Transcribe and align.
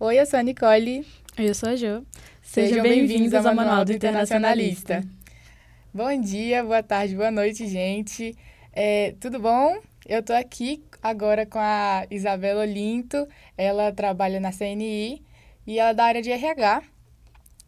Oi, 0.00 0.18
eu 0.18 0.26
sou 0.26 0.40
a 0.40 0.42
Nicole. 0.42 1.06
Eu 1.38 1.54
sou 1.54 1.68
a 1.68 1.76
Jo. 1.76 2.04
Sejam, 2.42 2.82
bem-vindos 2.82 3.32
ao 3.32 3.54
Manual 3.54 3.84
do 3.84 3.92
Internacionalista. 3.92 5.04
Bom 5.94 6.20
dia, 6.20 6.64
boa 6.64 6.82
tarde, 6.82 7.14
boa 7.14 7.30
noite, 7.30 7.68
gente. 7.68 8.36
É, 8.72 9.14
tudo 9.20 9.38
bom? 9.38 9.78
Eu 10.04 10.20
tô 10.20 10.32
aqui 10.32 10.82
agora 11.00 11.46
com 11.46 11.60
a 11.60 12.06
Isabela 12.10 12.62
Olinto. 12.62 13.28
Ela 13.56 13.92
trabalha 13.92 14.40
na 14.40 14.50
CNI 14.50 15.22
e 15.64 15.78
ela 15.78 15.90
é 15.90 15.94
da 15.94 16.04
área 16.04 16.20
de 16.20 16.32
RH. 16.32 16.82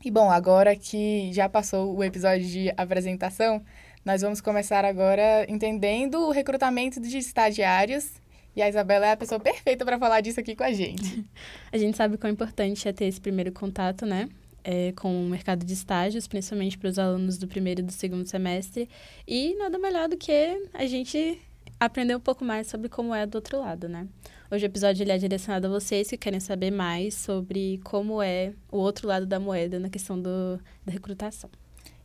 E 0.04 0.10
bom, 0.10 0.28
agora 0.28 0.74
que 0.74 1.32
já 1.32 1.48
passou 1.48 1.96
o 1.96 2.02
episódio 2.02 2.44
de 2.44 2.72
apresentação, 2.76 3.62
nós 4.04 4.22
vamos 4.22 4.40
começar 4.40 4.84
agora 4.84 5.46
entendendo 5.48 6.18
o 6.26 6.32
recrutamento 6.32 7.00
de 7.00 7.18
estagiários. 7.18 8.10
E 8.56 8.62
a 8.62 8.68
Isabela 8.70 9.06
é 9.06 9.12
a 9.12 9.16
pessoa 9.16 9.38
perfeita 9.38 9.84
para 9.84 9.98
falar 9.98 10.22
disso 10.22 10.40
aqui 10.40 10.56
com 10.56 10.64
a 10.64 10.72
gente. 10.72 11.26
a 11.70 11.76
gente 11.76 11.94
sabe 11.94 12.16
quão 12.16 12.32
importante 12.32 12.88
é 12.88 12.92
ter 12.92 13.04
esse 13.04 13.20
primeiro 13.20 13.52
contato, 13.52 14.06
né? 14.06 14.30
É, 14.64 14.92
com 14.92 15.26
o 15.26 15.28
mercado 15.28 15.64
de 15.64 15.74
estágios, 15.74 16.26
principalmente 16.26 16.76
para 16.78 16.88
os 16.88 16.98
alunos 16.98 17.36
do 17.36 17.46
primeiro 17.46 17.82
e 17.82 17.84
do 17.84 17.92
segundo 17.92 18.26
semestre. 18.26 18.88
E 19.28 19.54
nada 19.56 19.78
melhor 19.78 20.08
do 20.08 20.16
que 20.16 20.68
a 20.72 20.86
gente 20.86 21.38
aprender 21.78 22.16
um 22.16 22.20
pouco 22.20 22.44
mais 22.44 22.66
sobre 22.66 22.88
como 22.88 23.14
é 23.14 23.26
do 23.26 23.34
outro 23.36 23.60
lado, 23.60 23.88
né? 23.88 24.08
Hoje 24.50 24.64
o 24.64 24.66
episódio 24.66 25.02
ele 25.04 25.12
é 25.12 25.18
direcionado 25.18 25.66
a 25.66 25.70
vocês 25.70 26.08
que 26.08 26.16
querem 26.16 26.40
saber 26.40 26.70
mais 26.70 27.14
sobre 27.14 27.78
como 27.84 28.22
é 28.22 28.54
o 28.72 28.78
outro 28.78 29.06
lado 29.06 29.26
da 29.26 29.38
moeda 29.38 29.78
na 29.78 29.90
questão 29.90 30.20
do, 30.20 30.58
da 30.84 30.92
recrutação. 30.92 31.50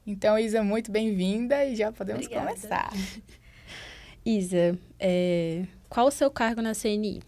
Então, 0.06 0.38
Isa, 0.38 0.62
muito 0.62 0.92
bem-vinda 0.92 1.64
e 1.64 1.76
já 1.78 1.92
podemos 1.92 2.26
Obrigada. 2.26 2.48
começar. 2.48 2.92
Isa, 4.26 4.78
é, 5.00 5.66
qual 5.92 6.08
o 6.08 6.12
seu 6.12 6.32
cargo 6.32 6.62
na 6.62 6.74
CNI? 6.74 7.22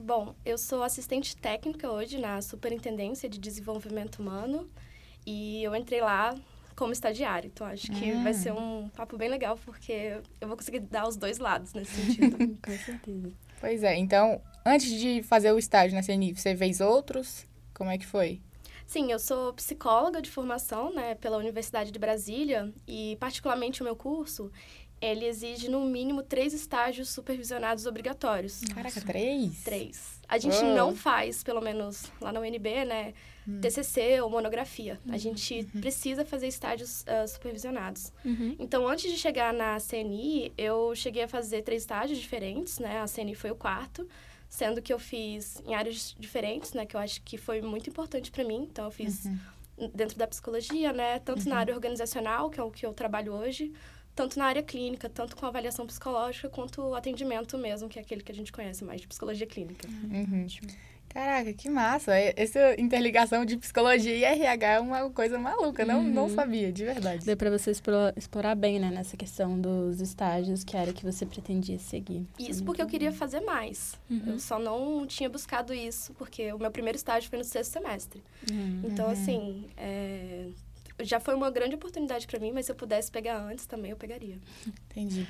Bom, 0.00 0.34
eu 0.44 0.58
sou 0.58 0.82
assistente 0.82 1.36
técnica 1.36 1.88
hoje 1.88 2.18
na 2.18 2.42
Superintendência 2.42 3.28
de 3.28 3.38
Desenvolvimento 3.38 4.18
Humano 4.18 4.68
e 5.24 5.62
eu 5.62 5.76
entrei 5.76 6.00
lá 6.00 6.34
como 6.74 6.92
estagiário. 6.92 7.48
Então, 7.54 7.64
acho 7.68 7.86
que 7.92 8.10
ah. 8.10 8.22
vai 8.24 8.34
ser 8.34 8.52
um 8.52 8.88
papo 8.88 9.16
bem 9.16 9.28
legal, 9.28 9.56
porque 9.64 10.20
eu 10.40 10.48
vou 10.48 10.56
conseguir 10.56 10.80
dar 10.80 11.06
os 11.06 11.16
dois 11.16 11.38
lados 11.38 11.72
nesse 11.72 11.92
sentido. 11.92 12.36
Com 12.60 12.78
certeza. 12.78 13.32
Pois 13.60 13.84
é. 13.84 13.96
Então, 13.96 14.42
antes 14.66 14.90
de 14.90 15.22
fazer 15.22 15.52
o 15.52 15.58
estágio 15.58 15.96
na 15.96 16.02
CNI, 16.02 16.34
você 16.34 16.56
fez 16.56 16.80
outros? 16.80 17.46
Como 17.72 17.90
é 17.90 17.96
que 17.96 18.06
foi? 18.06 18.40
Sim, 18.88 19.12
eu 19.12 19.20
sou 19.20 19.52
psicóloga 19.52 20.20
de 20.20 20.30
formação, 20.30 20.92
né, 20.92 21.14
pela 21.14 21.36
Universidade 21.36 21.92
de 21.92 21.98
Brasília 21.98 22.72
e 22.88 23.16
particularmente 23.20 23.82
o 23.82 23.84
meu 23.84 23.94
curso, 23.94 24.50
ele 25.00 25.24
exige 25.26 25.68
no 25.68 25.84
mínimo 25.84 26.22
três 26.22 26.52
estágios 26.52 27.08
supervisionados 27.10 27.86
obrigatórios. 27.86 28.60
Caraca, 28.74 29.00
três? 29.00 29.62
Três. 29.62 30.18
A 30.28 30.38
gente 30.38 30.58
oh. 30.58 30.74
não 30.74 30.94
faz, 30.94 31.42
pelo 31.42 31.60
menos 31.60 32.04
lá 32.20 32.30
na 32.30 32.40
UNB, 32.40 32.84
né, 32.84 33.14
hum. 33.46 33.60
TCC 33.60 34.20
ou 34.20 34.28
monografia. 34.28 35.00
Uhum. 35.06 35.14
A 35.14 35.16
gente 35.16 35.68
uhum. 35.74 35.80
precisa 35.80 36.24
fazer 36.24 36.48
estágios 36.48 37.02
uh, 37.02 37.26
supervisionados. 37.26 38.12
Uhum. 38.24 38.54
Então, 38.58 38.86
antes 38.86 39.10
de 39.10 39.16
chegar 39.16 39.54
na 39.54 39.78
CNI, 39.80 40.52
eu 40.58 40.94
cheguei 40.94 41.22
a 41.22 41.28
fazer 41.28 41.62
três 41.62 41.82
estágios 41.82 42.18
diferentes, 42.18 42.78
né? 42.78 43.00
A 43.00 43.06
CNI 43.06 43.34
foi 43.34 43.50
o 43.50 43.56
quarto 43.56 44.06
sendo 44.48 44.80
que 44.80 44.92
eu 44.92 44.98
fiz 44.98 45.60
em 45.66 45.74
áreas 45.74 46.16
diferentes, 46.18 46.72
né, 46.72 46.86
que 46.86 46.96
eu 46.96 47.00
acho 47.00 47.20
que 47.22 47.36
foi 47.36 47.60
muito 47.60 47.90
importante 47.90 48.30
para 48.30 48.44
mim. 48.44 48.66
Então 48.70 48.86
eu 48.86 48.90
fiz 48.90 49.26
uhum. 49.26 49.90
dentro 49.94 50.16
da 50.16 50.26
psicologia, 50.26 50.92
né, 50.92 51.18
tanto 51.18 51.44
uhum. 51.44 51.50
na 51.50 51.58
área 51.58 51.74
organizacional, 51.74 52.48
que 52.48 52.58
é 52.58 52.62
o 52.62 52.70
que 52.70 52.84
eu 52.84 52.92
trabalho 52.92 53.34
hoje, 53.34 53.72
tanto 54.18 54.36
na 54.36 54.46
área 54.46 54.64
clínica, 54.64 55.08
tanto 55.08 55.36
com 55.36 55.46
avaliação 55.46 55.86
psicológica, 55.86 56.48
quanto 56.48 56.92
atendimento 56.92 57.56
mesmo, 57.56 57.88
que 57.88 58.00
é 58.00 58.02
aquele 58.02 58.20
que 58.20 58.32
a 58.32 58.34
gente 58.34 58.50
conhece 58.50 58.82
mais 58.84 59.00
de 59.00 59.06
psicologia 59.06 59.46
clínica. 59.46 59.88
Uhum. 59.88 60.44
Caraca, 61.08 61.52
que 61.52 61.70
massa! 61.70 62.12
Essa 62.16 62.74
interligação 62.80 63.44
de 63.44 63.56
psicologia 63.56 64.12
e 64.12 64.24
RH 64.24 64.66
é 64.66 64.80
uma 64.80 65.08
coisa 65.10 65.38
maluca, 65.38 65.84
não, 65.84 66.00
uhum. 66.00 66.12
não 66.12 66.28
sabia, 66.28 66.72
de 66.72 66.84
verdade. 66.84 67.24
Deu 67.24 67.36
para 67.36 67.48
você 67.48 67.70
explorar, 67.70 68.12
explorar, 68.16 68.56
bem, 68.56 68.80
né, 68.80 68.90
nessa 68.90 69.16
questão 69.16 69.58
dos 69.58 70.00
estágios, 70.00 70.64
que 70.64 70.76
era 70.76 70.92
que 70.92 71.04
você 71.04 71.24
pretendia 71.24 71.78
seguir. 71.78 72.26
Isso 72.40 72.64
porque 72.64 72.82
eu 72.82 72.86
queria 72.88 73.12
fazer 73.12 73.40
mais. 73.40 73.96
Uhum. 74.10 74.22
Eu 74.26 74.40
só 74.40 74.58
não 74.58 75.06
tinha 75.06 75.30
buscado 75.30 75.72
isso, 75.72 76.12
porque 76.14 76.52
o 76.52 76.58
meu 76.58 76.72
primeiro 76.72 76.96
estágio 76.96 77.30
foi 77.30 77.38
no 77.38 77.44
sexto 77.44 77.74
semestre. 77.74 78.20
Uhum. 78.50 78.82
Então, 78.84 79.08
assim, 79.08 79.70
é, 79.76 80.48
já 81.00 81.20
foi 81.20 81.34
uma 81.34 81.50
grande 81.50 81.74
oportunidade 81.74 82.26
para 82.26 82.38
mim, 82.38 82.52
mas 82.52 82.66
se 82.66 82.72
eu 82.72 82.76
pudesse 82.76 83.10
pegar 83.10 83.38
antes 83.38 83.66
também, 83.66 83.90
eu 83.90 83.96
pegaria. 83.96 84.38
Entendi. 84.90 85.26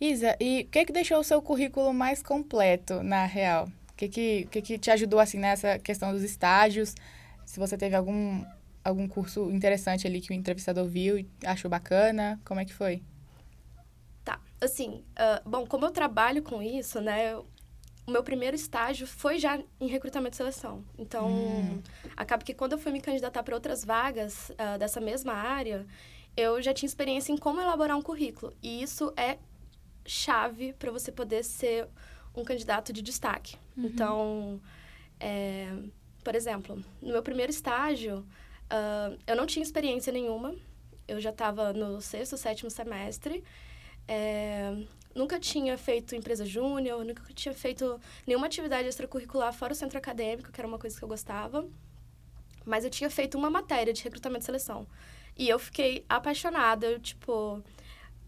Isa, 0.00 0.36
e 0.40 0.62
o 0.62 0.66
que, 0.70 0.86
que 0.86 0.92
deixou 0.92 1.18
o 1.18 1.24
seu 1.24 1.42
currículo 1.42 1.92
mais 1.92 2.22
completo, 2.22 3.02
na 3.02 3.26
real? 3.26 3.68
que, 4.00 4.08
que, 4.08 4.44
que, 4.46 4.62
que 4.62 4.78
te 4.78 4.90
ajudou, 4.90 5.20
assim, 5.20 5.38
nessa 5.38 5.78
questão 5.78 6.12
dos 6.12 6.22
estágios? 6.22 6.94
Se 7.44 7.58
você 7.58 7.76
teve 7.76 7.94
algum, 7.94 8.44
algum 8.82 9.06
curso 9.06 9.50
interessante 9.50 10.06
ali 10.06 10.20
que 10.20 10.30
o 10.30 10.34
entrevistador 10.34 10.86
viu 10.86 11.18
e 11.18 11.28
achou 11.44 11.70
bacana, 11.70 12.40
como 12.44 12.60
é 12.60 12.64
que 12.64 12.72
foi? 12.72 13.02
Tá, 14.24 14.40
assim, 14.60 15.04
uh, 15.18 15.48
bom, 15.48 15.66
como 15.66 15.84
eu 15.84 15.90
trabalho 15.90 16.42
com 16.42 16.62
isso, 16.62 17.00
né, 17.00 17.36
o 18.10 18.12
meu 18.12 18.24
primeiro 18.24 18.56
estágio 18.56 19.06
foi 19.06 19.38
já 19.38 19.58
em 19.80 19.86
recrutamento 19.86 20.34
e 20.34 20.36
seleção. 20.36 20.84
Então, 20.98 21.28
hum. 21.28 21.82
acaba 22.16 22.44
que 22.44 22.52
quando 22.52 22.72
eu 22.72 22.78
fui 22.78 22.90
me 22.90 23.00
candidatar 23.00 23.42
para 23.42 23.54
outras 23.54 23.84
vagas 23.84 24.50
uh, 24.50 24.78
dessa 24.78 25.00
mesma 25.00 25.32
área, 25.32 25.86
eu 26.36 26.60
já 26.60 26.74
tinha 26.74 26.88
experiência 26.88 27.32
em 27.32 27.36
como 27.36 27.60
elaborar 27.60 27.96
um 27.96 28.02
currículo. 28.02 28.52
E 28.60 28.82
isso 28.82 29.12
é 29.16 29.38
chave 30.04 30.72
para 30.72 30.90
você 30.90 31.12
poder 31.12 31.44
ser 31.44 31.88
um 32.34 32.44
candidato 32.44 32.92
de 32.92 33.00
destaque. 33.00 33.56
Uhum. 33.76 33.86
Então, 33.86 34.60
é, 35.20 35.72
por 36.24 36.34
exemplo, 36.34 36.82
no 37.00 37.12
meu 37.12 37.22
primeiro 37.22 37.50
estágio, 37.50 38.26
uh, 38.66 39.16
eu 39.24 39.36
não 39.36 39.46
tinha 39.46 39.62
experiência 39.62 40.12
nenhuma. 40.12 40.54
Eu 41.06 41.20
já 41.20 41.30
estava 41.30 41.72
no 41.72 42.00
sexto, 42.00 42.36
sétimo 42.36 42.70
semestre. 42.70 43.44
É, 44.08 44.74
nunca 45.14 45.38
tinha 45.38 45.76
feito 45.76 46.14
empresa 46.14 46.44
júnior, 46.44 47.04
nunca 47.04 47.22
tinha 47.34 47.54
feito 47.54 48.00
nenhuma 48.26 48.46
atividade 48.46 48.88
extracurricular 48.88 49.52
fora 49.52 49.72
o 49.72 49.76
centro 49.76 49.98
acadêmico, 49.98 50.50
que 50.52 50.60
era 50.60 50.68
uma 50.68 50.78
coisa 50.78 50.96
que 50.96 51.04
eu 51.04 51.08
gostava. 51.08 51.66
Mas 52.64 52.84
eu 52.84 52.90
tinha 52.90 53.10
feito 53.10 53.38
uma 53.38 53.50
matéria 53.50 53.92
de 53.92 54.02
recrutamento 54.02 54.42
e 54.42 54.46
seleção. 54.46 54.86
E 55.36 55.48
eu 55.48 55.58
fiquei 55.58 56.04
apaixonada. 56.08 56.86
Eu, 56.86 57.00
tipo, 57.00 57.62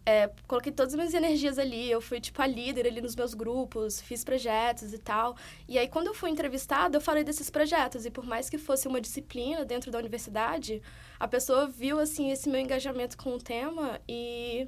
é, 0.05 0.31
coloquei 0.47 0.73
todas 0.73 0.95
as 0.95 0.99
minhas 0.99 1.15
energias 1.15 1.59
ali. 1.59 1.91
Eu 1.91 2.01
fui, 2.01 2.21
tipo, 2.21 2.41
a 2.41 2.47
líder 2.47 2.87
ali 2.87 3.01
nos 3.01 3.15
meus 3.15 3.35
grupos, 3.35 4.01
fiz 4.01 4.25
projetos 4.25 4.93
e 4.93 4.99
tal. 4.99 5.37
E 5.69 5.79
aí, 5.79 5.89
quando 5.89 6.09
eu 6.09 6.15
fui 6.15 6.31
entrevistada, 6.31 6.97
eu 6.97 7.01
falei 7.01 7.23
desses 7.23 7.51
projetos. 7.51 8.07
E 8.07 8.11
por 8.11 8.25
mais 8.25 8.49
que 8.49 8.59
fosse 8.59 8.89
uma 8.89 9.01
disciplina 9.01 9.65
dentro 9.65 9.91
da 9.91 9.99
universidade, 9.99 10.83
a 11.21 11.29
pessoa 11.29 11.67
viu, 11.67 11.99
assim, 11.99 12.31
esse 12.31 12.49
meu 12.49 12.61
engajamento 12.61 13.17
com 13.17 13.35
o 13.35 13.39
tema 13.39 14.01
e, 14.09 14.67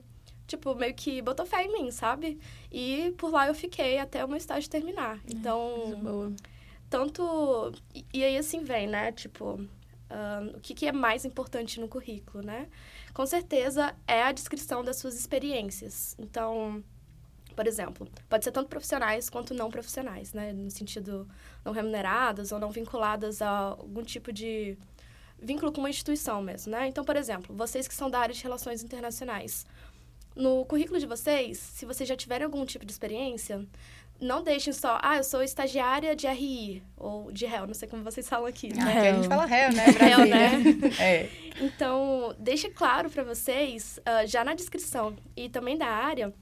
tipo, 0.56 0.74
meio 0.74 0.94
que 0.94 1.20
botou 1.22 1.46
fé 1.46 1.64
em 1.64 1.72
mim, 1.72 1.90
sabe? 1.90 2.38
E 2.70 3.14
por 3.18 3.30
lá 3.30 3.46
eu 3.46 3.54
fiquei 3.54 3.98
até 3.98 4.24
o 4.24 4.28
meu 4.28 4.36
estágio 4.36 4.68
terminar. 4.70 5.16
É, 5.18 5.32
então, 5.32 6.00
boa. 6.02 6.32
tanto... 6.90 7.72
E, 7.94 8.04
e 8.12 8.24
aí, 8.24 8.36
assim, 8.36 8.62
vem, 8.64 8.86
né? 8.86 9.12
Tipo, 9.12 9.60
o 10.54 10.60
que, 10.60 10.74
que 10.74 10.86
é 10.86 10.92
mais 10.92 11.24
importante 11.24 11.80
no 11.80 11.88
currículo, 11.88 12.44
né? 12.44 12.68
com 13.14 13.24
certeza 13.24 13.94
é 14.08 14.24
a 14.24 14.32
descrição 14.32 14.82
das 14.82 14.96
suas 14.96 15.14
experiências. 15.14 16.16
Então, 16.18 16.82
por 17.54 17.66
exemplo, 17.66 18.08
pode 18.28 18.42
ser 18.44 18.50
tanto 18.50 18.68
profissionais 18.68 19.30
quanto 19.30 19.54
não 19.54 19.70
profissionais, 19.70 20.32
né? 20.32 20.52
No 20.52 20.68
sentido 20.70 21.26
não 21.64 21.72
remuneradas 21.72 22.50
ou 22.50 22.58
não 22.58 22.72
vinculadas 22.72 23.40
a 23.40 23.48
algum 23.48 24.02
tipo 24.02 24.32
de 24.32 24.76
vínculo 25.40 25.72
com 25.72 25.80
uma 25.80 25.90
instituição 25.90 26.42
mesmo, 26.42 26.72
né? 26.72 26.88
Então, 26.88 27.04
por 27.04 27.16
exemplo, 27.16 27.54
vocês 27.54 27.86
que 27.86 27.94
são 27.94 28.10
da 28.10 28.18
área 28.18 28.34
de 28.34 28.42
relações 28.42 28.82
internacionais, 28.82 29.64
no 30.34 30.64
currículo 30.64 30.98
de 30.98 31.06
vocês, 31.06 31.58
se 31.58 31.86
vocês 31.86 32.08
já 32.08 32.16
tiverem 32.16 32.44
algum 32.44 32.64
tipo 32.64 32.84
de 32.84 32.92
experiência, 32.92 33.64
não 34.20 34.42
deixem 34.42 34.72
só, 34.72 34.98
ah, 35.02 35.16
eu 35.16 35.24
sou 35.24 35.42
estagiária 35.42 36.14
de 36.14 36.26
RI, 36.26 36.82
ou 36.96 37.30
de 37.32 37.46
réu, 37.46 37.66
não 37.66 37.74
sei 37.74 37.88
como 37.88 38.02
vocês 38.02 38.28
falam 38.28 38.46
aqui. 38.46 38.74
Né? 38.74 38.82
Aqui 38.82 39.08
a 39.08 39.14
gente 39.14 39.28
fala 39.28 39.44
réu, 39.44 39.72
né? 39.72 39.84
réu, 39.98 40.26
né? 40.26 40.62
é. 41.00 41.30
Então, 41.60 42.34
deixe 42.38 42.68
claro 42.70 43.10
para 43.10 43.22
vocês, 43.22 43.98
uh, 44.00 44.26
já 44.26 44.44
na 44.44 44.54
descrição 44.54 45.16
e 45.36 45.48
também 45.48 45.76
da 45.76 45.86
área, 45.86 46.32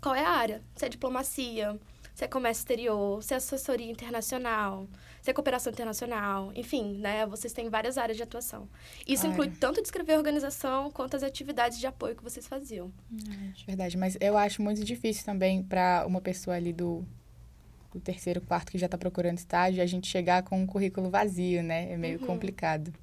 qual 0.00 0.14
é 0.14 0.24
a 0.24 0.30
área. 0.30 0.62
Se 0.74 0.84
é 0.84 0.88
diplomacia, 0.88 1.78
se 2.16 2.24
é 2.24 2.28
comércio 2.28 2.62
exterior, 2.62 3.22
se 3.22 3.34
é 3.34 3.36
assessoria 3.36 3.90
internacional, 3.90 4.88
se 5.20 5.30
é 5.30 5.34
cooperação 5.34 5.70
internacional, 5.70 6.50
enfim, 6.54 6.94
né? 6.94 7.26
Vocês 7.26 7.52
têm 7.52 7.68
várias 7.68 7.98
áreas 7.98 8.16
de 8.16 8.22
atuação. 8.22 8.66
Isso 9.06 9.26
inclui 9.26 9.50
tanto 9.50 9.82
descrever 9.82 10.14
a 10.14 10.16
organização 10.16 10.90
quanto 10.90 11.14
as 11.14 11.22
atividades 11.22 11.78
de 11.78 11.86
apoio 11.86 12.16
que 12.16 12.22
vocês 12.22 12.48
faziam. 12.48 12.90
Hum, 13.12 13.52
verdade, 13.66 13.98
mas 13.98 14.16
eu 14.18 14.34
acho 14.38 14.62
muito 14.62 14.82
difícil 14.82 15.26
também 15.26 15.62
para 15.62 16.06
uma 16.06 16.22
pessoa 16.22 16.56
ali 16.56 16.72
do, 16.72 17.04
do 17.92 18.00
terceiro, 18.00 18.40
quarto 18.40 18.72
que 18.72 18.78
já 18.78 18.86
está 18.86 18.96
procurando 18.96 19.36
estágio, 19.36 19.82
a 19.82 19.86
gente 19.86 20.08
chegar 20.08 20.42
com 20.42 20.58
um 20.58 20.66
currículo 20.66 21.10
vazio, 21.10 21.62
né? 21.62 21.92
É 21.92 21.98
meio 21.98 22.18
uhum. 22.18 22.26
complicado. 22.26 22.94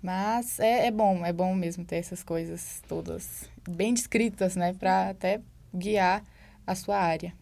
Mas 0.00 0.60
é, 0.60 0.86
é 0.86 0.90
bom, 0.92 1.26
é 1.26 1.32
bom 1.32 1.52
mesmo 1.52 1.84
ter 1.84 1.96
essas 1.96 2.22
coisas 2.22 2.80
todas 2.86 3.50
bem 3.68 3.92
descritas, 3.92 4.54
né? 4.54 4.72
Para 4.72 5.10
até 5.10 5.40
guiar 5.74 6.22
a 6.64 6.76
sua 6.76 6.96
área. 6.96 7.39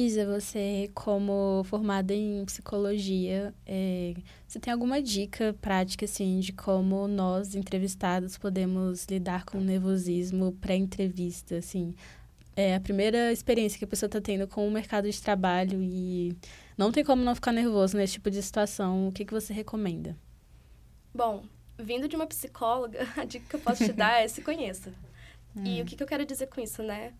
Isa, 0.00 0.24
você, 0.24 0.90
como 0.94 1.62
formada 1.64 2.14
em 2.14 2.42
psicologia, 2.46 3.54
é, 3.66 4.14
você 4.48 4.58
tem 4.58 4.72
alguma 4.72 5.02
dica 5.02 5.54
prática, 5.60 6.06
assim, 6.06 6.40
de 6.40 6.54
como 6.54 7.06
nós, 7.06 7.54
entrevistados, 7.54 8.38
podemos 8.38 9.04
lidar 9.04 9.44
com 9.44 9.58
o 9.58 9.60
nervosismo 9.60 10.52
pré-entrevista, 10.52 11.58
assim? 11.58 11.94
É 12.56 12.74
a 12.74 12.80
primeira 12.80 13.30
experiência 13.30 13.78
que 13.78 13.84
a 13.84 13.88
pessoa 13.88 14.06
está 14.06 14.20
tendo 14.22 14.48
com 14.48 14.66
o 14.66 14.70
mercado 14.70 15.10
de 15.10 15.20
trabalho 15.20 15.82
e 15.82 16.34
não 16.78 16.90
tem 16.90 17.04
como 17.04 17.22
não 17.22 17.34
ficar 17.34 17.52
nervoso 17.52 17.96
nesse 17.96 18.14
tipo 18.14 18.30
de 18.30 18.42
situação. 18.42 19.08
O 19.08 19.12
que, 19.12 19.24
que 19.26 19.34
você 19.34 19.52
recomenda? 19.52 20.16
Bom, 21.14 21.44
vindo 21.78 22.08
de 22.08 22.16
uma 22.16 22.26
psicóloga, 22.26 23.06
a 23.18 23.24
dica 23.24 23.44
que 23.46 23.56
eu 23.56 23.60
posso 23.60 23.84
te 23.84 23.92
dar 23.92 24.22
é 24.22 24.28
se 24.28 24.40
conheça. 24.40 24.92
Hum. 25.52 25.64
E 25.64 25.82
o 25.82 25.84
que, 25.84 25.96
que 25.96 26.02
eu 26.04 26.06
quero 26.06 26.24
dizer 26.24 26.46
com 26.46 26.60
isso, 26.60 26.80
né? 26.80 27.12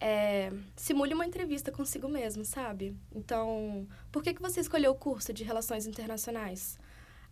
É, 0.00 0.50
simule 0.74 1.12
uma 1.12 1.26
entrevista 1.26 1.70
consigo 1.70 2.08
mesmo, 2.08 2.44
sabe? 2.44 2.96
Então, 3.14 3.86
por 4.10 4.22
que, 4.22 4.32
que 4.32 4.40
você 4.40 4.60
escolheu 4.60 4.92
o 4.92 4.96
curso 4.96 5.32
de 5.32 5.44
Relações 5.44 5.86
Internacionais? 5.86 6.78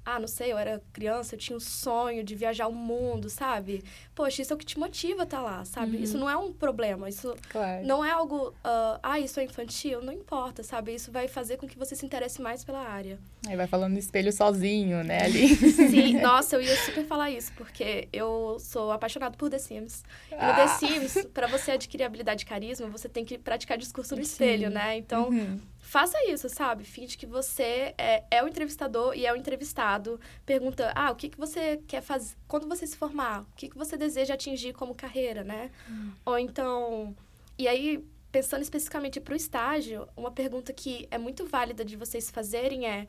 Ah, 0.05 0.19
não 0.19 0.27
sei, 0.27 0.53
eu 0.53 0.59
era 0.59 0.83
criança, 0.93 1.35
eu 1.35 1.39
tinha 1.39 1.57
um 1.57 1.61
sonho 1.61 2.25
de 2.25 2.35
viajar 2.35 2.67
o 2.67 2.75
mundo, 2.75 3.29
sabe? 3.29 3.85
Poxa, 4.15 4.41
isso 4.41 4.53
é 4.53 4.57
o 4.57 4.59
que 4.59 4.65
te 4.65 4.79
motiva 4.79 5.23
a 5.23 5.25
estar 5.25 5.37
tá 5.39 5.43
lá, 5.43 5.65
sabe? 5.65 5.97
Uhum. 5.97 6.03
Isso 6.03 6.17
não 6.17 6.31
é 6.31 6.37
um 6.37 6.51
problema, 6.53 7.09
isso 7.09 7.35
claro. 7.51 7.85
não 7.85 8.05
é 8.05 8.11
algo, 8.11 8.49
uh, 8.49 8.99
ah, 9.03 9.21
isso 9.21 9.39
é 9.39 9.45
infantil, 9.45 10.01
não 10.01 10.13
importa, 10.13 10.63
sabe? 10.63 10.95
Isso 10.95 11.13
vai 11.13 11.29
fazer 11.29 11.59
com 11.59 11.69
que 11.69 11.77
você 11.77 11.95
se 11.95 12.07
interesse 12.07 12.41
mais 12.41 12.65
pela 12.65 12.81
área. 12.81 13.19
Aí 13.47 13.55
vai 13.55 13.67
falando 13.67 13.93
no 13.93 13.99
espelho 13.99 14.33
sozinho, 14.33 15.05
né, 15.05 15.25
ali. 15.25 15.55
Sim, 15.55 16.21
nossa, 16.21 16.57
eu 16.57 16.63
ia 16.63 16.77
super 16.77 17.05
falar 17.05 17.31
isso, 17.31 17.53
porque 17.55 18.09
eu 18.11 18.57
sou 18.61 18.91
apaixonado 18.91 19.37
por 19.37 19.51
The 19.51 19.59
Sims. 19.59 20.05
E 20.31 20.35
no 20.35 20.41
The 20.41 20.63
ah. 20.63 20.69
Sims, 20.69 21.27
para 21.35 21.47
você 21.47 21.73
adquirir 21.73 22.05
habilidade 22.05 22.41
de 22.41 22.47
carisma, 22.47 22.89
você 22.89 23.09
tem 23.09 23.25
que 23.25 23.37
praticar 23.37 23.77
discurso 23.77 24.17
no 24.17 24.25
Sim. 24.25 24.31
espelho, 24.31 24.71
né? 24.71 24.97
Então, 24.97 25.29
uhum 25.29 25.59
faça 25.89 26.19
isso, 26.31 26.51
sabe? 26.51 26.85
Finge 26.85 27.17
que 27.17 27.25
você 27.25 27.95
é, 27.97 28.23
é, 28.31 28.45
o 28.45 28.47
entrevistador 28.47 29.15
e 29.17 29.25
é 29.25 29.33
o 29.33 29.37
entrevistado. 29.37 30.21
Pergunta, 30.45 30.93
ah, 30.95 31.11
o 31.11 31.17
que, 31.17 31.31
que 31.31 31.39
você 31.39 31.81
quer 31.89 32.03
fazer 32.03 32.37
quando 32.47 32.69
você 32.69 32.87
se 32.87 32.95
formar? 32.95 33.41
O 33.41 33.57
que, 33.57 33.71
que 33.71 33.79
você 33.79 33.97
deseja 33.97 34.35
atingir 34.35 34.75
como 34.75 34.95
carreira, 34.95 35.43
né? 35.43 35.71
Hum. 35.89 36.13
Ou 36.27 36.39
então... 36.39 37.17
E 37.57 37.67
aí, 37.67 38.05
pensando 38.31 38.61
especificamente 38.61 39.19
para 39.19 39.33
o 39.33 39.37
estágio, 39.37 40.07
uma 40.15 40.31
pergunta 40.31 40.75
que 40.75 41.09
é 41.11 41.17
muito 41.17 41.47
válida 41.47 41.83
de 41.83 41.97
vocês 41.97 42.31
fazerem 42.31 42.87
é 42.87 43.09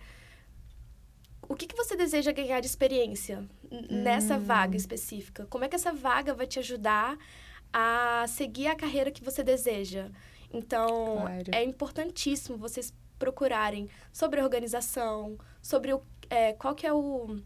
o 1.50 1.56
que, 1.56 1.68
que 1.68 1.76
você 1.76 1.98
deseja 1.98 2.32
ganhar 2.32 2.62
de 2.62 2.68
experiência 2.68 3.46
nessa 3.90 4.38
hum. 4.38 4.40
vaga 4.40 4.78
específica? 4.78 5.46
Como 5.50 5.66
é 5.66 5.68
que 5.68 5.76
essa 5.76 5.92
vaga 5.92 6.34
vai 6.34 6.48
te 6.48 6.60
ajudar 6.60 7.18
a 7.74 8.26
seguir 8.30 8.68
a 8.68 8.76
carreira 8.76 9.12
que 9.12 9.24
você 9.24 9.44
deseja? 9.44 10.10
Então, 10.52 11.18
claro. 11.22 11.52
é 11.52 11.64
importantíssimo 11.64 12.58
vocês 12.58 12.94
procurarem 13.18 13.90
sobre 14.12 14.40
a 14.40 14.44
organização, 14.44 15.38
sobre 15.62 15.94
o, 15.94 16.02
é, 16.30 16.54
qual 16.54 16.74
que 16.74 16.88
é 16.88 16.94
o, 16.94 17.40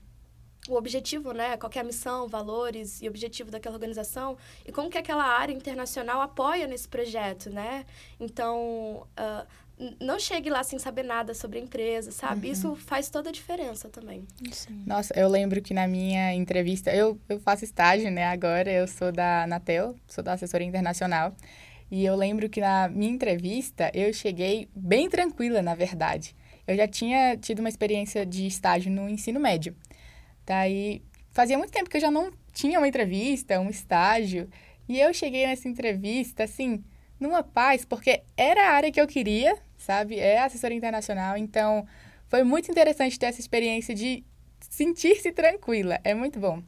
o 0.69 0.75
objetivo, 0.75 1.33
né? 1.33 1.57
Qual 1.57 1.69
que 1.69 1.77
é 1.77 1.81
a 1.81 1.85
missão, 1.85 2.27
valores 2.27 3.01
e 3.01 3.09
objetivo 3.09 3.51
daquela 3.51 3.75
organização 3.75 4.37
e 4.65 4.71
como 4.71 4.89
que 4.89 4.97
aquela 4.97 5.25
área 5.25 5.53
internacional 5.53 6.21
apoia 6.21 6.67
nesse 6.67 6.87
projeto, 6.87 7.49
né? 7.49 7.85
Então, 8.19 9.07
uh, 9.19 9.47
não 9.99 10.19
chegue 10.19 10.49
lá 10.49 10.63
sem 10.63 10.77
saber 10.77 11.03
nada 11.03 11.33
sobre 11.33 11.59
a 11.59 11.61
empresa, 11.61 12.11
sabe? 12.11 12.47
Uhum. 12.47 12.53
Isso 12.53 12.75
faz 12.75 13.09
toda 13.09 13.29
a 13.29 13.31
diferença 13.31 13.89
também. 13.89 14.25
Sim. 14.51 14.83
Nossa, 14.85 15.13
eu 15.19 15.27
lembro 15.27 15.61
que 15.61 15.73
na 15.73 15.87
minha 15.87 16.33
entrevista, 16.33 16.93
eu, 16.93 17.19
eu 17.27 17.39
faço 17.39 17.65
estágio, 17.65 18.11
né? 18.11 18.25
Agora 18.25 18.71
eu 18.71 18.87
sou 18.87 19.11
da 19.11 19.47
Natel, 19.47 19.95
sou 20.07 20.23
da 20.23 20.33
assessoria 20.33 20.67
internacional. 20.67 21.35
E 21.91 22.05
eu 22.05 22.15
lembro 22.15 22.49
que 22.49 22.59
na 22.59 22.87
minha 22.87 23.11
entrevista 23.11 23.91
eu 23.93 24.11
cheguei 24.13 24.67
bem 24.75 25.09
tranquila, 25.09 25.61
na 25.61 25.75
verdade. 25.75 26.35
Eu 26.65 26.75
já 26.75 26.87
tinha 26.87 27.37
tido 27.37 27.59
uma 27.59 27.69
experiência 27.69 28.25
de 28.25 28.47
estágio 28.47 28.91
no 28.91 29.09
ensino 29.09 29.39
médio. 29.39 29.75
Daí 30.45 31.01
fazia 31.31 31.57
muito 31.57 31.71
tempo 31.71 31.89
que 31.89 31.97
eu 31.97 32.01
já 32.01 32.11
não 32.11 32.31
tinha 32.53 32.79
uma 32.79 32.87
entrevista, 32.87 33.59
um 33.59 33.69
estágio. 33.69 34.49
E 34.87 34.99
eu 34.99 35.13
cheguei 35.13 35.45
nessa 35.45 35.67
entrevista, 35.67 36.43
assim, 36.43 36.83
numa 37.19 37.43
paz, 37.43 37.85
porque 37.85 38.23
era 38.35 38.69
a 38.69 38.73
área 38.73 38.91
que 38.91 38.99
eu 38.99 39.07
queria, 39.07 39.57
sabe? 39.77 40.19
É 40.19 40.39
assessoria 40.39 40.77
internacional. 40.77 41.37
Então, 41.37 41.85
foi 42.27 42.43
muito 42.43 42.71
interessante 42.71 43.19
ter 43.19 43.27
essa 43.27 43.39
experiência 43.39 43.93
de 43.93 44.23
sentir-se 44.69 45.31
tranquila. 45.31 45.99
É 46.03 46.13
muito 46.13 46.39
bom. 46.39 46.61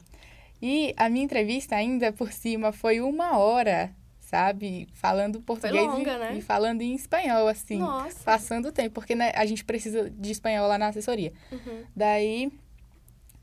E 0.60 0.94
a 0.96 1.08
minha 1.08 1.24
entrevista, 1.24 1.76
ainda 1.76 2.12
por 2.12 2.32
cima, 2.32 2.72
foi 2.72 3.00
uma 3.00 3.38
hora 3.38 3.94
sabe? 4.26 4.88
Falando 4.92 5.40
português 5.40 5.86
longa, 5.86 6.12
e, 6.12 6.18
né? 6.18 6.36
e, 6.36 6.42
falando 6.42 6.82
em 6.82 6.94
espanhol, 6.94 7.46
assim. 7.46 7.78
Nossa. 7.78 8.24
Passando 8.24 8.66
o 8.66 8.72
tempo, 8.72 8.90
porque 8.90 9.14
né, 9.14 9.30
a 9.34 9.46
gente 9.46 9.64
precisa 9.64 10.10
de 10.10 10.32
espanhol 10.32 10.66
lá 10.66 10.76
na 10.76 10.88
assessoria. 10.88 11.32
Uhum. 11.52 11.84
Daí, 11.94 12.52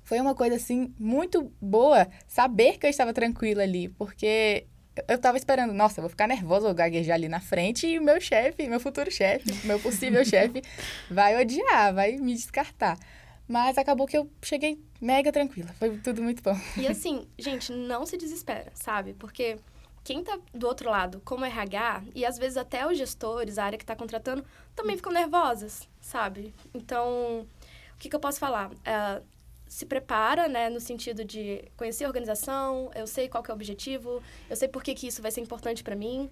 foi 0.03 0.19
uma 0.19 0.35
coisa, 0.35 0.57
assim, 0.57 0.93
muito 0.99 1.51
boa 1.61 2.07
saber 2.27 2.77
que 2.77 2.85
eu 2.85 2.89
estava 2.89 3.13
tranquila 3.13 3.63
ali, 3.63 3.87
porque 3.87 4.67
eu 5.07 5.15
estava 5.15 5.37
esperando, 5.37 5.73
nossa, 5.73 6.01
vou 6.01 6.09
ficar 6.09 6.27
nervosa, 6.27 6.65
vou 6.65 6.75
gaguejar 6.75 7.15
ali 7.15 7.29
na 7.29 7.39
frente 7.39 7.87
e 7.87 7.97
o 7.97 8.03
meu 8.03 8.19
chefe, 8.19 8.67
meu 8.67 8.79
futuro 8.79 9.09
chefe, 9.09 9.65
meu 9.65 9.79
possível 9.79 10.25
chefe, 10.25 10.61
vai 11.09 11.41
odiar, 11.41 11.93
vai 11.93 12.17
me 12.17 12.33
descartar. 12.33 12.99
Mas 13.47 13.77
acabou 13.77 14.05
que 14.05 14.17
eu 14.17 14.29
cheguei 14.41 14.77
mega 14.99 15.31
tranquila. 15.31 15.69
Foi 15.79 15.97
tudo 15.97 16.21
muito 16.21 16.43
bom. 16.43 16.57
E 16.77 16.87
assim, 16.87 17.25
gente, 17.37 17.71
não 17.71 18.05
se 18.05 18.17
desespera, 18.17 18.71
sabe? 18.73 19.13
Porque 19.13 19.57
quem 20.03 20.19
está 20.19 20.37
do 20.53 20.67
outro 20.67 20.89
lado, 20.89 21.21
como 21.23 21.45
RH, 21.45 22.03
e 22.13 22.25
às 22.25 22.37
vezes 22.37 22.57
até 22.57 22.85
os 22.85 22.97
gestores, 22.97 23.57
a 23.57 23.63
área 23.63 23.77
que 23.77 23.83
está 23.83 23.95
contratando, 23.95 24.43
também 24.75 24.97
ficam 24.97 25.11
nervosas, 25.11 25.87
sabe? 26.01 26.53
Então, 26.73 27.47
o 27.95 27.97
que, 27.97 28.09
que 28.09 28.15
eu 28.15 28.19
posso 28.19 28.39
falar? 28.39 28.69
É, 28.83 29.21
se 29.65 29.85
prepara, 29.85 30.47
né, 30.47 30.69
no 30.69 30.79
sentido 30.79 31.23
de 31.23 31.63
conhecer 31.77 32.03
a 32.03 32.07
organização, 32.07 32.91
eu 32.93 33.07
sei 33.07 33.29
qual 33.29 33.43
é 33.47 33.51
o 33.51 33.55
objetivo, 33.55 34.21
eu 34.49 34.55
sei 34.55 34.67
por 34.67 34.83
que, 34.83 34.93
que 34.93 35.07
isso 35.07 35.21
vai 35.21 35.31
ser 35.31 35.41
importante 35.41 35.83
para 35.83 35.95
mim. 35.95 36.29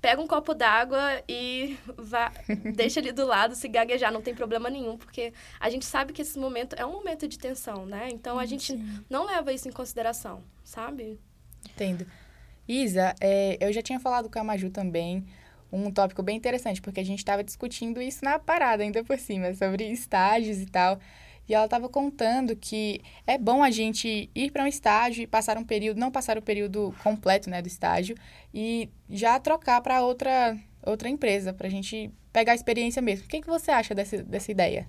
Pega 0.00 0.20
um 0.20 0.26
copo 0.26 0.52
d'água 0.52 1.22
e 1.26 1.78
vá, 1.96 2.32
deixa 2.74 3.00
ali 3.00 3.12
do 3.12 3.24
lado, 3.24 3.54
se 3.54 3.68
gaguejar, 3.68 4.12
não 4.12 4.20
tem 4.20 4.34
problema 4.34 4.68
nenhum, 4.68 4.98
porque 4.98 5.32
a 5.58 5.70
gente 5.70 5.86
sabe 5.86 6.12
que 6.12 6.20
esse 6.20 6.38
momento 6.38 6.74
é 6.74 6.84
um 6.84 6.92
momento 6.92 7.28
de 7.28 7.38
tensão, 7.38 7.86
né? 7.86 8.08
Então, 8.10 8.38
a 8.38 8.44
gente 8.44 8.76
Sim. 8.76 9.04
não 9.08 9.24
leva 9.24 9.52
isso 9.52 9.68
em 9.68 9.72
consideração, 9.72 10.42
sabe? 10.62 11.18
Entendo. 11.64 12.06
Isa, 12.66 13.14
é, 13.20 13.56
eu 13.60 13.72
já 13.72 13.82
tinha 13.82 14.00
falado 14.00 14.30
com 14.30 14.38
a 14.38 14.44
Maju 14.44 14.70
também 14.70 15.24
um 15.74 15.90
tópico 15.90 16.22
bem 16.22 16.36
interessante, 16.36 16.80
porque 16.80 17.00
a 17.00 17.04
gente 17.04 17.18
estava 17.18 17.42
discutindo 17.42 18.00
isso 18.00 18.24
na 18.24 18.38
parada 18.38 18.82
ainda 18.82 19.02
por 19.02 19.18
cima, 19.18 19.52
sobre 19.54 19.90
estágios 19.90 20.60
e 20.60 20.66
tal. 20.66 21.00
E 21.48 21.54
ela 21.54 21.64
estava 21.64 21.88
contando 21.88 22.56
que 22.56 23.02
é 23.26 23.36
bom 23.36 23.62
a 23.62 23.70
gente 23.70 24.30
ir 24.34 24.50
para 24.50 24.64
um 24.64 24.66
estágio 24.66 25.22
e 25.22 25.26
passar 25.26 25.58
um 25.58 25.64
período, 25.64 25.98
não 25.98 26.10
passar 26.10 26.38
o 26.38 26.42
período 26.42 26.94
completo 27.02 27.50
né, 27.50 27.60
do 27.60 27.68
estágio, 27.68 28.16
e 28.52 28.88
já 29.10 29.38
trocar 29.38 29.80
para 29.82 30.00
outra, 30.02 30.56
outra 30.82 31.08
empresa, 31.08 31.52
para 31.52 31.66
a 31.66 31.70
gente 31.70 32.10
pegar 32.32 32.52
a 32.52 32.54
experiência 32.54 33.02
mesmo. 33.02 33.26
O 33.26 33.28
que, 33.28 33.42
que 33.42 33.46
você 33.46 33.70
acha 33.70 33.94
dessa, 33.94 34.22
dessa 34.22 34.50
ideia? 34.50 34.88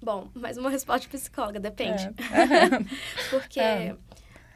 Bom, 0.00 0.28
mais 0.32 0.56
uma 0.56 0.70
resposta 0.70 1.00
de 1.00 1.08
psicóloga, 1.08 1.58
depende. 1.58 2.04
É. 2.04 2.14
porque. 3.30 3.60
É. 3.60 3.94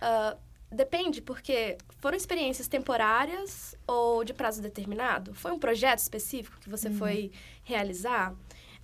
Uh, 0.01 0.37
Depende, 0.73 1.21
porque 1.21 1.77
foram 1.99 2.17
experiências 2.17 2.67
temporárias 2.67 3.77
ou 3.87 4.25
de 4.25 4.33
prazo 4.33 4.63
determinado? 4.63 5.35
Foi 5.35 5.53
um 5.53 5.59
projeto 5.59 5.99
específico 5.99 6.59
que 6.59 6.69
você 6.71 6.89
uhum. 6.89 6.97
foi 6.97 7.33
realizar? 7.63 8.35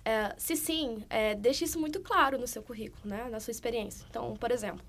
É, 0.05 0.35
se 0.37 0.55
sim, 0.55 1.03
é, 1.09 1.33
deixe 1.33 1.65
isso 1.65 1.79
muito 1.79 1.99
claro 1.99 2.37
no 2.37 2.45
seu 2.45 2.61
currículo, 2.61 3.01
né? 3.03 3.27
na 3.29 3.39
sua 3.39 3.51
experiência. 3.51 4.05
Então, 4.07 4.35
por 4.35 4.51
exemplo, 4.51 4.85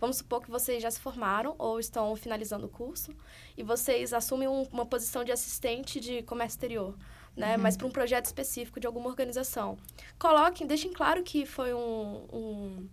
vamos 0.00 0.16
supor 0.16 0.42
que 0.42 0.50
vocês 0.50 0.82
já 0.82 0.90
se 0.90 0.98
formaram 0.98 1.54
ou 1.56 1.78
estão 1.78 2.16
finalizando 2.16 2.66
o 2.66 2.68
curso 2.68 3.14
e 3.56 3.62
vocês 3.62 4.12
assumem 4.12 4.48
um, 4.48 4.62
uma 4.72 4.84
posição 4.84 5.22
de 5.22 5.30
assistente 5.30 6.00
de 6.00 6.22
comércio 6.22 6.56
exterior. 6.56 6.96
Né? 7.36 7.54
Uhum. 7.54 7.62
Mas 7.62 7.76
para 7.76 7.86
um 7.86 7.92
projeto 7.92 8.26
específico 8.26 8.80
de 8.80 8.88
alguma 8.88 9.08
organização. 9.08 9.78
Coloquem, 10.18 10.66
deixem 10.66 10.92
claro 10.92 11.22
que 11.22 11.46
foi 11.46 11.72
um, 11.72 12.26
um 12.32 12.88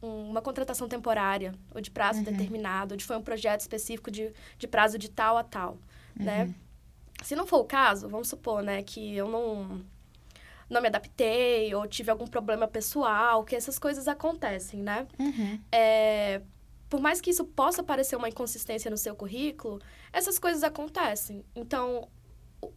uma 0.00 0.40
contratação 0.40 0.88
temporária 0.88 1.54
ou 1.74 1.80
de 1.80 1.90
prazo 1.90 2.20
uhum. 2.20 2.24
determinado, 2.24 2.94
ou 2.94 2.96
de 2.96 3.04
foi 3.04 3.16
um 3.16 3.22
projeto 3.22 3.60
específico 3.60 4.10
de, 4.10 4.32
de 4.56 4.66
prazo 4.68 4.98
de 4.98 5.10
tal 5.10 5.36
a 5.36 5.44
tal, 5.44 5.78
uhum. 6.18 6.24
né? 6.24 6.54
Se 7.22 7.34
não 7.34 7.46
for 7.46 7.58
o 7.58 7.64
caso, 7.64 8.08
vamos 8.08 8.28
supor, 8.28 8.62
né, 8.62 8.82
que 8.82 9.16
eu 9.16 9.28
não 9.28 9.84
não 10.70 10.82
me 10.82 10.88
adaptei 10.88 11.74
ou 11.74 11.86
tive 11.86 12.10
algum 12.10 12.26
problema 12.26 12.68
pessoal, 12.68 13.42
que 13.42 13.56
essas 13.56 13.78
coisas 13.78 14.06
acontecem, 14.06 14.82
né? 14.82 15.06
Uhum. 15.18 15.58
É, 15.72 16.42
por 16.88 17.00
mais 17.00 17.20
que 17.20 17.30
isso 17.30 17.44
possa 17.44 17.82
parecer 17.82 18.16
uma 18.16 18.28
inconsistência 18.28 18.90
no 18.90 18.96
seu 18.96 19.14
currículo, 19.14 19.80
essas 20.12 20.38
coisas 20.38 20.62
acontecem. 20.62 21.42
Então, 21.56 22.08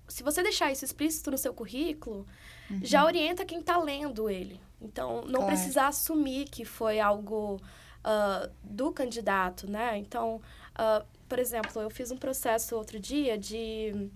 se 0.07 0.23
você 0.23 0.41
deixar 0.41 0.71
isso 0.71 0.85
explícito 0.85 1.31
no 1.31 1.37
seu 1.37 1.53
currículo, 1.53 2.25
uhum. 2.69 2.79
já 2.81 3.05
orienta 3.05 3.45
quem 3.45 3.59
está 3.59 3.77
lendo 3.77 4.29
ele. 4.29 4.59
Então, 4.81 5.23
não 5.25 5.41
claro. 5.41 5.47
precisa 5.47 5.87
assumir 5.87 6.45
que 6.45 6.65
foi 6.65 6.99
algo 6.99 7.61
uh, 8.01 8.51
do 8.63 8.91
candidato, 8.91 9.69
né? 9.69 9.97
Então, 9.97 10.41
uh, 10.75 11.05
por 11.29 11.39
exemplo, 11.39 11.81
eu 11.81 11.89
fiz 11.89 12.11
um 12.11 12.17
processo 12.17 12.75
outro 12.75 12.99
dia 12.99 13.37
de 13.37 14.09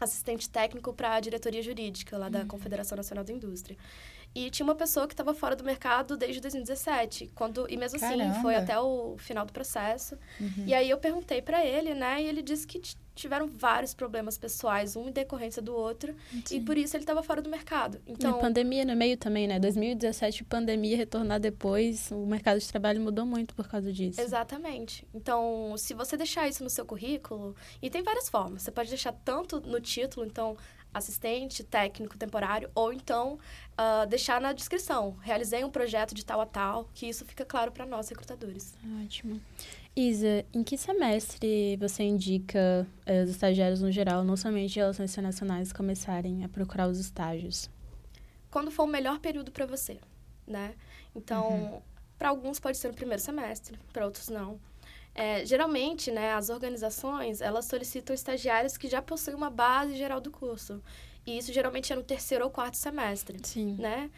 assistente 0.00 0.48
técnico 0.48 0.92
para 0.92 1.14
a 1.14 1.20
diretoria 1.20 1.62
jurídica 1.62 2.18
lá 2.18 2.28
da 2.28 2.40
uhum. 2.40 2.48
Confederação 2.48 2.96
Nacional 2.96 3.24
da 3.24 3.32
Indústria. 3.32 3.76
E 4.34 4.50
tinha 4.50 4.64
uma 4.64 4.74
pessoa 4.74 5.06
que 5.06 5.12
estava 5.12 5.34
fora 5.34 5.54
do 5.54 5.62
mercado 5.62 6.16
desde 6.16 6.40
2017, 6.40 7.30
quando 7.34 7.66
e 7.68 7.76
mesmo 7.76 7.96
assim 7.96 8.18
Caramba. 8.18 8.40
foi 8.40 8.54
até 8.54 8.78
o 8.78 9.16
final 9.18 9.44
do 9.44 9.52
processo. 9.52 10.16
Uhum. 10.40 10.64
E 10.66 10.72
aí 10.74 10.88
eu 10.88 10.98
perguntei 10.98 11.42
para 11.42 11.64
ele, 11.64 11.94
né, 11.94 12.22
e 12.22 12.26
ele 12.26 12.42
disse 12.42 12.66
que 12.66 12.80
tiveram 13.14 13.46
vários 13.46 13.92
problemas 13.94 14.38
pessoais, 14.38 14.96
um 14.96 15.08
em 15.08 15.12
decorrência 15.12 15.60
do 15.60 15.74
outro, 15.74 16.14
Sim. 16.44 16.56
e 16.56 16.60
por 16.60 16.76
isso 16.78 16.96
ele 16.96 17.02
estava 17.02 17.22
fora 17.22 17.42
do 17.42 17.50
mercado. 17.50 18.00
Então, 18.06 18.38
e 18.38 18.40
pandemia 18.40 18.84
no 18.84 18.96
meio 18.96 19.16
também, 19.16 19.46
né? 19.46 19.58
2017, 19.58 20.44
pandemia, 20.44 20.96
retornar 20.96 21.38
depois, 21.38 22.10
o 22.10 22.26
mercado 22.26 22.58
de 22.58 22.68
trabalho 22.68 23.00
mudou 23.00 23.26
muito 23.26 23.54
por 23.54 23.68
causa 23.68 23.92
disso. 23.92 24.20
Exatamente. 24.20 25.06
Então, 25.14 25.74
se 25.76 25.94
você 25.94 26.16
deixar 26.16 26.48
isso 26.48 26.64
no 26.64 26.70
seu 26.70 26.84
currículo, 26.84 27.54
e 27.80 27.90
tem 27.90 28.02
várias 28.02 28.28
formas, 28.28 28.62
você 28.62 28.70
pode 28.70 28.88
deixar 28.88 29.12
tanto 29.12 29.60
no 29.60 29.80
título, 29.80 30.24
então 30.24 30.56
assistente 30.92 31.64
técnico 31.64 32.16
temporário, 32.16 32.70
ou 32.74 32.92
então 32.92 33.38
uh, 33.72 34.06
deixar 34.06 34.40
na 34.40 34.52
descrição. 34.52 35.16
Realizei 35.22 35.64
um 35.64 35.70
projeto 35.70 36.14
de 36.14 36.24
tal 36.24 36.40
a 36.40 36.46
tal, 36.46 36.88
que 36.94 37.06
isso 37.06 37.24
fica 37.24 37.44
claro 37.44 37.72
para 37.72 37.86
nós, 37.86 38.08
recrutadores. 38.08 38.74
Ótimo. 39.04 39.40
Isa, 39.94 40.44
em 40.54 40.62
que 40.62 40.78
semestre 40.78 41.76
você 41.76 42.02
indica 42.02 42.86
uh, 43.06 43.24
os 43.24 43.30
estagiários 43.30 43.82
no 43.82 43.90
geral, 43.90 44.24
não 44.24 44.36
somente 44.36 44.72
de 44.72 44.80
relações 44.80 45.12
internacionais, 45.12 45.72
começarem 45.72 46.44
a 46.44 46.48
procurar 46.48 46.88
os 46.88 46.98
estágios? 46.98 47.70
Quando 48.50 48.70
for 48.70 48.84
o 48.84 48.86
melhor 48.86 49.18
período 49.18 49.50
para 49.50 49.66
você, 49.66 49.98
né? 50.46 50.74
Então, 51.14 51.50
uhum. 51.50 51.82
para 52.18 52.30
alguns 52.30 52.58
pode 52.58 52.78
ser 52.78 52.88
no 52.88 52.94
primeiro 52.94 53.22
semestre, 53.22 53.78
para 53.92 54.04
outros 54.04 54.28
não. 54.28 54.58
É, 55.14 55.44
geralmente, 55.44 56.10
né, 56.10 56.32
as 56.32 56.48
organizações, 56.48 57.40
elas 57.40 57.66
solicitam 57.66 58.14
estagiários 58.14 58.76
que 58.76 58.88
já 58.88 59.02
possuem 59.02 59.36
uma 59.36 59.50
base 59.50 59.96
geral 59.96 60.20
do 60.20 60.30
curso. 60.30 60.82
E 61.26 61.38
isso 61.38 61.52
geralmente 61.52 61.92
é 61.92 61.96
no 61.96 62.02
terceiro 62.02 62.44
ou 62.44 62.50
quarto 62.50 62.76
semestre, 62.76 63.38
Sim. 63.42 63.76
né? 63.78 64.10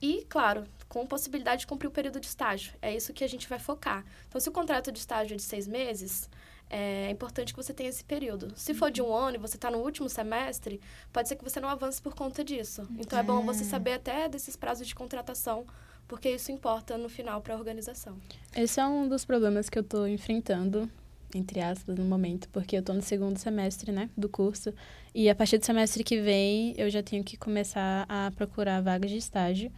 E, 0.00 0.24
claro, 0.28 0.64
com 0.88 1.04
possibilidade 1.06 1.62
de 1.62 1.66
cumprir 1.66 1.88
o 1.88 1.90
período 1.90 2.20
de 2.20 2.26
estágio. 2.26 2.72
É 2.80 2.94
isso 2.94 3.12
que 3.12 3.24
a 3.24 3.28
gente 3.28 3.48
vai 3.48 3.58
focar. 3.58 4.04
Então, 4.28 4.40
se 4.40 4.48
o 4.48 4.52
contrato 4.52 4.92
de 4.92 4.98
estágio 4.98 5.34
é 5.34 5.36
de 5.36 5.42
seis 5.42 5.66
meses, 5.66 6.30
é 6.70 7.10
importante 7.10 7.52
que 7.52 7.60
você 7.60 7.74
tenha 7.74 7.90
esse 7.90 8.04
período. 8.04 8.52
Se 8.56 8.74
for 8.74 8.90
de 8.90 9.02
um 9.02 9.12
ano 9.12 9.36
e 9.36 9.40
você 9.40 9.56
está 9.56 9.70
no 9.70 9.78
último 9.78 10.08
semestre, 10.08 10.80
pode 11.12 11.28
ser 11.28 11.34
que 11.34 11.44
você 11.44 11.58
não 11.58 11.68
avance 11.68 12.00
por 12.00 12.14
conta 12.14 12.44
disso. 12.44 12.86
Então, 12.98 13.18
é 13.18 13.22
bom 13.22 13.44
você 13.44 13.64
saber 13.64 13.94
até 13.94 14.28
desses 14.28 14.54
prazos 14.54 14.86
de 14.86 14.94
contratação 14.94 15.66
porque 16.08 16.30
isso 16.30 16.50
importa 16.50 16.96
no 16.96 17.08
final 17.08 17.40
para 17.40 17.54
a 17.54 17.58
organização. 17.58 18.16
Esse 18.56 18.80
é 18.80 18.86
um 18.86 19.06
dos 19.06 19.24
problemas 19.24 19.68
que 19.68 19.78
eu 19.78 19.82
estou 19.82 20.08
enfrentando, 20.08 20.90
entre 21.34 21.60
aspas, 21.60 21.96
no 21.96 22.04
momento, 22.04 22.48
porque 22.48 22.76
eu 22.76 22.80
estou 22.80 22.94
no 22.94 23.02
segundo 23.02 23.38
semestre, 23.38 23.92
né, 23.92 24.08
do 24.16 24.28
curso, 24.28 24.72
e 25.14 25.28
a 25.28 25.34
partir 25.34 25.58
do 25.58 25.66
semestre 25.66 26.02
que 26.02 26.20
vem 26.20 26.74
eu 26.78 26.88
já 26.88 27.02
tenho 27.02 27.22
que 27.22 27.36
começar 27.36 28.06
a 28.08 28.32
procurar 28.34 28.80
vagas 28.80 29.10
de 29.10 29.18
estágio. 29.18 29.70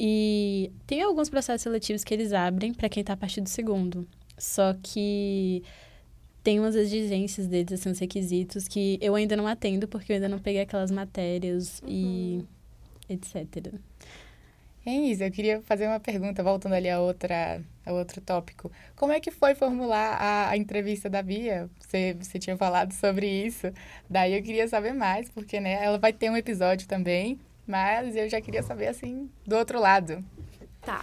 E 0.00 0.72
tem 0.88 1.02
alguns 1.02 1.28
processos 1.28 1.62
seletivos 1.62 2.02
que 2.02 2.12
eles 2.12 2.32
abrem 2.32 2.74
para 2.74 2.88
quem 2.88 3.02
está 3.02 3.12
a 3.12 3.16
partir 3.16 3.40
do 3.40 3.48
segundo. 3.48 4.08
Só 4.36 4.74
que 4.82 5.62
tem 6.42 6.58
umas 6.58 6.74
exigências 6.74 7.46
deles, 7.46 7.72
assim, 7.72 7.90
os 7.90 7.98
requisitos 7.98 8.66
que 8.66 8.98
eu 9.00 9.14
ainda 9.14 9.36
não 9.36 9.46
atendo, 9.46 9.86
porque 9.86 10.12
eu 10.12 10.16
ainda 10.16 10.28
não 10.28 10.38
peguei 10.38 10.62
aquelas 10.62 10.90
matérias 10.90 11.80
uhum. 11.80 11.88
e 11.88 12.44
etc. 13.08 13.72
Hein, 14.86 15.10
Isa, 15.10 15.26
eu 15.26 15.30
queria 15.30 15.62
fazer 15.62 15.86
uma 15.86 15.98
pergunta, 15.98 16.42
voltando 16.42 16.74
ali 16.74 16.90
a, 16.90 17.00
outra, 17.00 17.62
a 17.86 17.92
outro 17.92 18.20
tópico. 18.20 18.70
Como 18.94 19.12
é 19.12 19.18
que 19.18 19.30
foi 19.30 19.54
formular 19.54 20.16
a, 20.20 20.50
a 20.50 20.56
entrevista 20.58 21.08
da 21.08 21.22
Bia? 21.22 21.70
Você, 21.80 22.14
você 22.20 22.38
tinha 22.38 22.56
falado 22.56 22.92
sobre 22.92 23.26
isso, 23.26 23.72
daí 24.10 24.34
eu 24.36 24.42
queria 24.42 24.68
saber 24.68 24.92
mais, 24.92 25.30
porque 25.30 25.58
né, 25.58 25.82
ela 25.82 25.98
vai 25.98 26.12
ter 26.12 26.28
um 26.30 26.36
episódio 26.36 26.86
também, 26.86 27.40
mas 27.66 28.14
eu 28.14 28.28
já 28.28 28.42
queria 28.42 28.62
saber, 28.62 28.88
assim, 28.88 29.30
do 29.46 29.56
outro 29.56 29.80
lado. 29.80 30.22
Tá. 30.82 31.02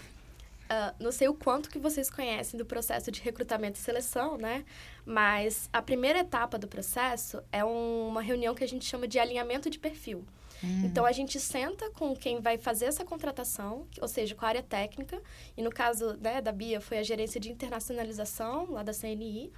Uh, 0.72 1.04
não 1.04 1.12
sei 1.12 1.28
o 1.28 1.34
quanto 1.34 1.70
que 1.70 1.80
vocês 1.80 2.10
conhecem 2.10 2.58
do 2.58 2.66
processo 2.66 3.12
de 3.12 3.20
recrutamento 3.20 3.80
e 3.80 3.82
seleção, 3.82 4.38
né? 4.38 4.64
Mas 5.04 5.68
a 5.74 5.82
primeira 5.82 6.20
etapa 6.20 6.58
do 6.58 6.68
processo 6.68 7.42
é 7.52 7.66
um, 7.66 8.08
uma 8.08 8.22
reunião 8.22 8.54
que 8.54 8.64
a 8.64 8.68
gente 8.68 8.86
chama 8.86 9.08
de 9.08 9.20
alinhamento 9.20 9.70
de 9.72 9.80
perfil. 9.80 10.24
Hum. 10.63 10.84
Então, 10.86 11.06
a 11.06 11.12
gente 11.12 11.39
senta 11.39 11.89
com 11.91 12.15
quem 12.15 12.39
vai 12.39 12.58
fazer 12.58 12.86
essa 12.86 13.03
contratação, 13.03 13.88
ou 14.00 14.08
seja, 14.08 14.36
com 14.36 14.46
a 14.46 14.50
área 14.50 14.63
técnica. 14.63 15.22
E 15.56 15.62
no 15.62 15.70
caso 15.70 16.18
né, 16.18 16.41
da 16.41 16.51
Bia, 16.51 16.80
foi 16.80 16.98
a 16.98 17.03
gerência 17.03 17.39
de 17.39 17.51
internacionalização, 17.51 18.72
lá 18.72 18.84
da 18.84 18.94
CNI. 18.94 19.51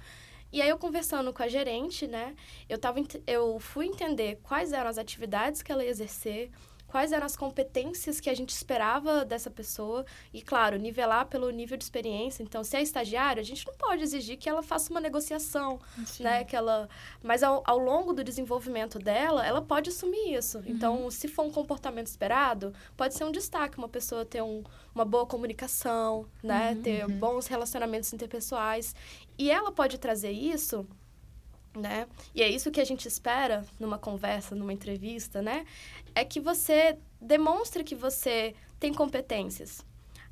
E 0.52 0.62
aí, 0.62 0.68
eu 0.68 0.78
conversando 0.78 1.32
com 1.32 1.42
a 1.42 1.48
gerente, 1.48 2.06
né, 2.06 2.34
eu, 2.68 2.78
tava, 2.78 3.00
eu 3.26 3.58
fui 3.58 3.86
entender 3.86 4.38
quais 4.42 4.72
eram 4.72 4.88
as 4.88 4.98
atividades 4.98 5.62
que 5.62 5.72
ela 5.72 5.84
ia 5.84 5.90
exercer, 5.90 6.50
quais 6.94 7.10
eram 7.10 7.26
as 7.26 7.36
competências 7.36 8.20
que 8.20 8.30
a 8.30 8.34
gente 8.36 8.50
esperava 8.50 9.24
dessa 9.24 9.50
pessoa 9.50 10.06
e, 10.32 10.40
claro, 10.40 10.76
nivelar 10.76 11.26
pelo 11.26 11.50
nível 11.50 11.76
de 11.76 11.82
experiência. 11.82 12.40
Então, 12.40 12.62
se 12.62 12.76
é 12.76 12.82
estagiário, 12.82 13.40
a 13.40 13.44
gente 13.44 13.66
não 13.66 13.74
pode 13.74 14.00
exigir 14.04 14.38
que 14.38 14.48
ela 14.48 14.62
faça 14.62 14.92
uma 14.92 15.00
negociação, 15.00 15.80
Sim. 16.06 16.22
né? 16.22 16.44
Que 16.44 16.54
ela... 16.54 16.88
Mas 17.20 17.42
ao, 17.42 17.64
ao 17.66 17.78
longo 17.78 18.12
do 18.12 18.22
desenvolvimento 18.22 19.00
dela, 19.00 19.44
ela 19.44 19.60
pode 19.60 19.90
assumir 19.90 20.36
isso. 20.36 20.58
Uhum. 20.58 20.64
Então, 20.68 21.10
se 21.10 21.26
for 21.26 21.44
um 21.44 21.50
comportamento 21.50 22.06
esperado, 22.06 22.72
pode 22.96 23.14
ser 23.14 23.24
um 23.24 23.32
destaque 23.32 23.76
uma 23.76 23.88
pessoa 23.88 24.24
ter 24.24 24.40
um, 24.40 24.62
uma 24.94 25.04
boa 25.04 25.26
comunicação, 25.26 26.28
né? 26.44 26.74
Uhum. 26.76 26.82
Ter 26.82 27.06
uhum. 27.06 27.18
bons 27.18 27.48
relacionamentos 27.48 28.12
interpessoais. 28.12 28.94
E 29.36 29.50
ela 29.50 29.72
pode 29.72 29.98
trazer 29.98 30.30
isso 30.30 30.86
né? 31.76 32.06
E 32.34 32.42
é 32.42 32.48
isso 32.48 32.70
que 32.70 32.80
a 32.80 32.84
gente 32.84 33.06
espera 33.06 33.64
numa 33.78 33.98
conversa, 33.98 34.54
numa 34.54 34.72
entrevista, 34.72 35.42
né? 35.42 35.64
É 36.14 36.24
que 36.24 36.40
você 36.40 36.96
demonstre 37.20 37.84
que 37.84 37.94
você 37.94 38.54
tem 38.78 38.92
competências. 38.92 39.84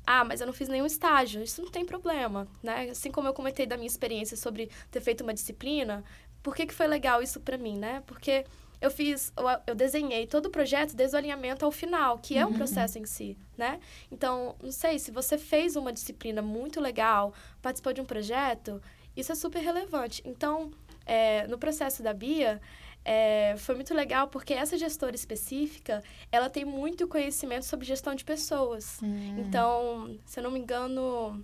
Ah, 0.05 0.23
mas 0.23 0.41
eu 0.41 0.47
não 0.47 0.53
fiz 0.53 0.67
nenhum 0.67 0.85
estágio. 0.85 1.41
Isso 1.41 1.61
não 1.61 1.71
tem 1.71 1.85
problema, 1.85 2.47
né? 2.61 2.89
Assim 2.89 3.11
como 3.11 3.27
eu 3.27 3.33
comentei 3.33 3.65
da 3.65 3.77
minha 3.77 3.87
experiência 3.87 4.35
sobre 4.35 4.69
ter 4.91 5.01
feito 5.01 5.21
uma 5.21 5.33
disciplina, 5.33 6.03
por 6.41 6.55
que, 6.55 6.65
que 6.65 6.73
foi 6.73 6.87
legal 6.87 7.21
isso 7.21 7.39
para 7.39 7.57
mim, 7.57 7.77
né? 7.77 8.03
Porque 8.05 8.45
eu 8.81 8.91
fiz, 8.91 9.31
eu 9.65 9.73
desenhei 9.73 10.27
todo 10.27 10.47
o 10.47 10.49
projeto 10.49 10.93
desde 10.93 11.15
o 11.15 11.19
alinhamento 11.19 11.63
ao 11.63 11.71
final, 11.71 12.19
que 12.19 12.37
é 12.37 12.45
um 12.45 12.49
uhum. 12.49 12.57
processo 12.57 12.99
em 12.99 13.05
si, 13.05 13.37
né? 13.57 13.79
Então, 14.11 14.57
não 14.61 14.73
sei, 14.73 14.99
se 14.99 15.09
você 15.09 15.37
fez 15.37 15.77
uma 15.77 15.93
disciplina 15.93 16.41
muito 16.41 16.81
legal, 16.81 17.33
participou 17.61 17.93
de 17.93 18.01
um 18.01 18.05
projeto, 18.05 18.81
isso 19.15 19.31
é 19.31 19.35
super 19.35 19.61
relevante. 19.61 20.21
Então, 20.25 20.69
é, 21.05 21.47
no 21.47 21.57
processo 21.57 22.01
da 22.01 22.13
Bia, 22.13 22.61
é, 23.05 23.55
foi 23.57 23.75
muito 23.75 23.93
legal 23.93 24.27
porque 24.27 24.53
essa 24.53 24.77
gestora 24.77 25.15
específica, 25.15 26.03
ela 26.31 26.49
tem 26.49 26.63
muito 26.63 27.07
conhecimento 27.07 27.65
sobre 27.65 27.85
gestão 27.85 28.15
de 28.15 28.23
pessoas. 28.23 28.99
Hum. 29.03 29.39
Então, 29.39 30.17
se 30.25 30.39
eu 30.39 30.43
não 30.43 30.51
me 30.51 30.59
engano, 30.59 31.43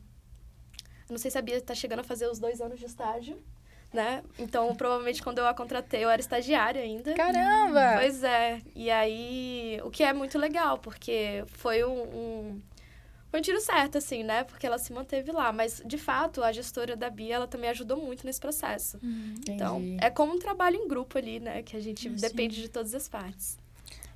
não 1.09 1.17
sei 1.17 1.29
se 1.29 1.37
a 1.37 1.41
Bia 1.41 1.57
está 1.57 1.75
chegando 1.75 1.99
a 1.99 2.03
fazer 2.03 2.27
os 2.27 2.39
dois 2.39 2.61
anos 2.61 2.79
de 2.79 2.85
estágio. 2.85 3.37
Né? 3.91 4.23
Então, 4.37 4.75
provavelmente, 4.75 5.23
quando 5.23 5.39
eu 5.39 5.47
a 5.47 5.53
contratei, 5.53 6.03
eu 6.03 6.11
era 6.11 6.21
estagiária 6.21 6.79
ainda. 6.79 7.15
Caramba! 7.15 7.95
Pois 7.97 8.23
é. 8.23 8.61
E 8.75 8.91
aí, 8.91 9.81
o 9.83 9.89
que 9.89 10.03
é 10.03 10.13
muito 10.13 10.37
legal, 10.37 10.77
porque 10.77 11.43
foi 11.47 11.83
um, 11.83 12.03
um 12.03 12.61
foi 13.29 13.39
um 13.39 13.43
tiro 13.43 13.61
certo, 13.61 13.97
assim, 13.97 14.23
né? 14.23 14.43
Porque 14.43 14.65
ela 14.65 14.79
se 14.79 14.91
manteve 14.91 15.31
lá. 15.31 15.51
Mas, 15.53 15.81
de 15.85 15.97
fato, 15.97 16.43
a 16.43 16.51
gestora 16.51 16.95
da 16.95 17.09
Bia, 17.09 17.35
ela 17.35 17.47
também 17.47 17.69
ajudou 17.69 17.97
muito 17.97 18.25
nesse 18.25 18.39
processo. 18.39 18.99
Hum, 19.03 19.35
então, 19.47 19.81
é 20.01 20.09
como 20.09 20.33
um 20.33 20.39
trabalho 20.39 20.75
em 20.75 20.87
grupo 20.87 21.17
ali, 21.17 21.39
né? 21.39 21.61
Que 21.61 21.77
a 21.77 21.79
gente 21.79 22.09
depende 22.09 22.59
de 22.59 22.67
todas 22.67 22.93
as 22.95 23.07
partes. 23.07 23.59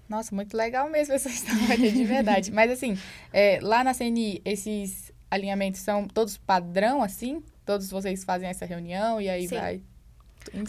Nossa, 0.09 0.33
muito 0.33 0.57
legal 0.57 0.89
mesmo 0.89 1.13
essa 1.13 1.29
história, 1.29 1.91
de 1.91 2.03
verdade. 2.03 2.51
Mas, 2.51 2.71
assim, 2.71 2.97
é, 3.31 3.59
lá 3.61 3.83
na 3.83 3.93
CNI, 3.93 4.41
esses 4.43 5.11
alinhamentos 5.29 5.81
são 5.81 6.07
todos 6.07 6.37
padrão, 6.37 7.03
assim? 7.03 7.43
Todos 7.63 7.89
vocês 7.91 8.23
fazem 8.23 8.49
essa 8.49 8.65
reunião 8.65 9.21
e 9.21 9.29
aí 9.29 9.47
sim. 9.47 9.55
vai... 9.55 9.81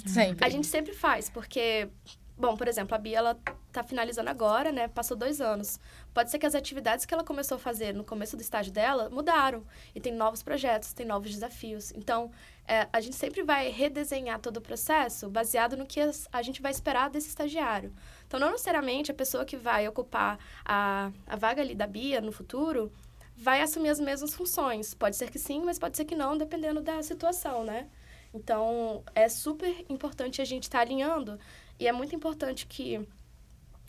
Sempre. 0.06 0.46
A 0.46 0.48
gente 0.48 0.68
sempre 0.68 0.92
faz, 0.92 1.28
porque 1.28 1.88
Bom, 2.36 2.56
por 2.56 2.66
exemplo, 2.66 2.96
a 2.96 2.98
Bia, 2.98 3.18
ela 3.18 3.38
tá 3.72 3.84
finalizando 3.84 4.28
agora, 4.28 4.72
né? 4.72 4.88
Passou 4.88 5.16
dois 5.16 5.40
anos. 5.40 5.78
Pode 6.12 6.32
ser 6.32 6.38
que 6.38 6.46
as 6.46 6.54
atividades 6.54 7.04
que 7.04 7.14
ela 7.14 7.22
começou 7.22 7.56
a 7.56 7.58
fazer 7.58 7.94
no 7.94 8.02
começo 8.02 8.36
do 8.36 8.40
estágio 8.40 8.72
dela 8.72 9.08
mudaram. 9.08 9.64
E 9.94 10.00
tem 10.00 10.12
novos 10.12 10.42
projetos, 10.42 10.92
tem 10.92 11.06
novos 11.06 11.30
desafios. 11.30 11.92
Então, 11.92 12.32
é, 12.66 12.88
a 12.92 13.00
gente 13.00 13.14
sempre 13.14 13.44
vai 13.44 13.68
redesenhar 13.70 14.40
todo 14.40 14.56
o 14.56 14.60
processo 14.60 15.30
baseado 15.30 15.76
no 15.76 15.86
que 15.86 16.00
a 16.32 16.42
gente 16.42 16.60
vai 16.60 16.72
esperar 16.72 17.08
desse 17.08 17.28
estagiário. 17.28 17.92
Então, 18.26 18.40
não 18.40 18.50
necessariamente 18.50 19.12
a 19.12 19.14
pessoa 19.14 19.44
que 19.44 19.56
vai 19.56 19.86
ocupar 19.86 20.36
a, 20.64 21.12
a 21.28 21.36
vaga 21.36 21.62
ali 21.62 21.74
da 21.74 21.86
Bia 21.86 22.20
no 22.20 22.32
futuro 22.32 22.92
vai 23.36 23.62
assumir 23.62 23.90
as 23.90 24.00
mesmas 24.00 24.34
funções. 24.34 24.92
Pode 24.92 25.14
ser 25.14 25.30
que 25.30 25.38
sim, 25.38 25.62
mas 25.64 25.78
pode 25.78 25.96
ser 25.96 26.04
que 26.04 26.16
não, 26.16 26.36
dependendo 26.36 26.80
da 26.80 27.00
situação, 27.00 27.62
né? 27.62 27.88
Então, 28.32 29.04
é 29.14 29.28
super 29.28 29.84
importante 29.88 30.42
a 30.42 30.44
gente 30.44 30.64
estar 30.64 30.78
tá 30.78 30.82
alinhando 30.82 31.38
e 31.78 31.86
é 31.88 31.92
muito 31.92 32.14
importante 32.14 32.66
que 32.66 33.06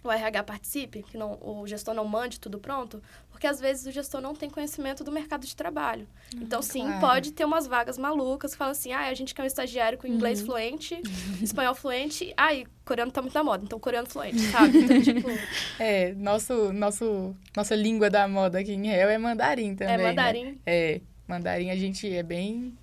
o 0.08 0.12
RH 0.12 0.44
participe, 0.44 1.04
que 1.04 1.18
não, 1.18 1.38
o 1.42 1.66
gestor 1.66 1.94
não 1.94 2.06
mande 2.06 2.40
tudo 2.40 2.60
pronto, 2.60 3.02
porque 3.30 3.48
às 3.48 3.60
vezes 3.60 3.86
o 3.86 3.92
gestor 3.92 4.22
não 4.22 4.36
tem 4.36 4.50
conhecimento 4.50 5.04
do 5.04 5.12
mercado 5.12 5.46
de 5.46 5.56
trabalho. 5.56 6.08
Uhum, 6.34 6.44
então, 6.44 6.62
sim, 6.62 6.84
claro. 6.84 7.00
pode 7.00 7.32
ter 7.32 7.44
umas 7.44 7.66
vagas 7.68 7.98
malucas 7.98 8.52
que 8.52 8.58
falam 8.58 8.72
assim: 8.72 8.94
ah, 8.94 9.08
a 9.08 9.14
gente 9.14 9.34
quer 9.34 9.42
um 9.42 9.48
estagiário 9.48 9.98
com 9.98 10.08
inglês 10.08 10.40
uhum. 10.42 10.48
fluente, 10.48 11.02
espanhol 11.42 11.76
fluente, 11.76 12.34
ah, 12.38 12.54
e 12.54 12.68
coreano 12.86 13.12
tá 13.12 13.22
muito 13.22 13.34
na 13.34 13.44
moda, 13.44 13.64
então 13.64 13.80
coreano 13.80 14.08
fluente, 14.08 14.40
sabe? 14.40 14.78
Então, 14.78 15.02
tipo... 15.02 15.28
É, 15.80 16.14
nosso, 16.14 16.72
nosso, 16.72 17.36
nossa 17.56 17.76
língua 17.76 18.10
da 18.10 18.28
moda 18.28 18.60
aqui 18.60 18.74
em 18.74 18.88
Real 18.88 19.10
é 19.10 19.18
mandarim 19.18 19.76
também. 19.76 19.96
É 19.96 19.98
mandarim. 19.98 20.46
Né? 20.46 20.56
É, 20.66 21.02
mandarim 21.28 21.72
a 21.72 21.76
gente 21.76 22.12
é 22.14 22.24
bem 22.24 22.78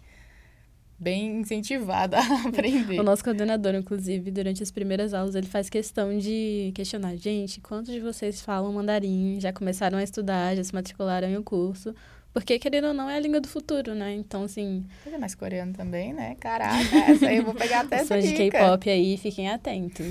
bem 1.03 1.41
incentivada 1.41 2.17
a 2.23 2.49
aprender. 2.49 3.01
O 3.01 3.03
nosso 3.03 3.25
coordenador, 3.25 3.75
inclusive, 3.75 4.31
durante 4.31 4.63
as 4.63 4.71
primeiras 4.71 5.13
aulas, 5.13 5.35
ele 5.35 5.49
faz 5.49 5.69
questão 5.69 6.17
de 6.17 6.71
questionar, 6.75 7.17
gente, 7.17 7.61
quantos 7.61 7.93
de 7.93 8.01
vocês 8.01 8.41
falam 8.41 8.73
mandarim, 8.73 9.39
já 9.41 9.53
começaram 9.53 9.99
a 9.99 10.03
estudar, 10.03 10.55
já 10.55 10.63
se 10.63 10.73
matricularam 10.73 11.29
em 11.29 11.37
um 11.37 11.43
curso? 11.43 11.95
Porque, 12.33 12.59
querendo 12.59 12.87
ou 12.89 12.95
não, 12.95 13.11
é 13.11 13.17
a 13.17 13.21
língua 13.21 13.41
do 13.41 13.49
futuro, 13.49 13.95
né? 13.95 14.15
Então, 14.15 14.45
assim... 14.45 14.87
Mas 15.05 15.13
é 15.13 15.19
mais 15.19 15.35
coreano 15.35 15.75
também, 15.75 16.15
né? 16.15 16.35
Caraca, 16.41 16.97
essa 17.11 17.27
aí 17.27 17.37
eu 17.37 17.45
vou 17.45 17.55
pegar 17.55 17.81
até 17.81 17.97
essa 17.97 18.19
de 18.19 18.33
K-pop 18.33 18.89
aí, 18.89 19.19
fiquem 19.19 19.51
atentos. 19.51 20.07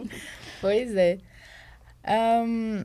pois 0.60 0.96
é. 0.96 1.18
Um, 2.44 2.84